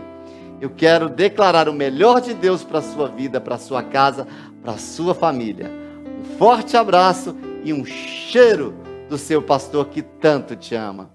[0.62, 4.28] eu quero declarar o melhor de Deus para a sua vida, para a sua casa,
[4.62, 5.72] para a sua família.
[6.20, 8.76] Um forte abraço e um cheiro
[9.10, 11.10] do seu pastor que tanto te ama.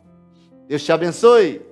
[0.66, 1.62] Deus te abençoe.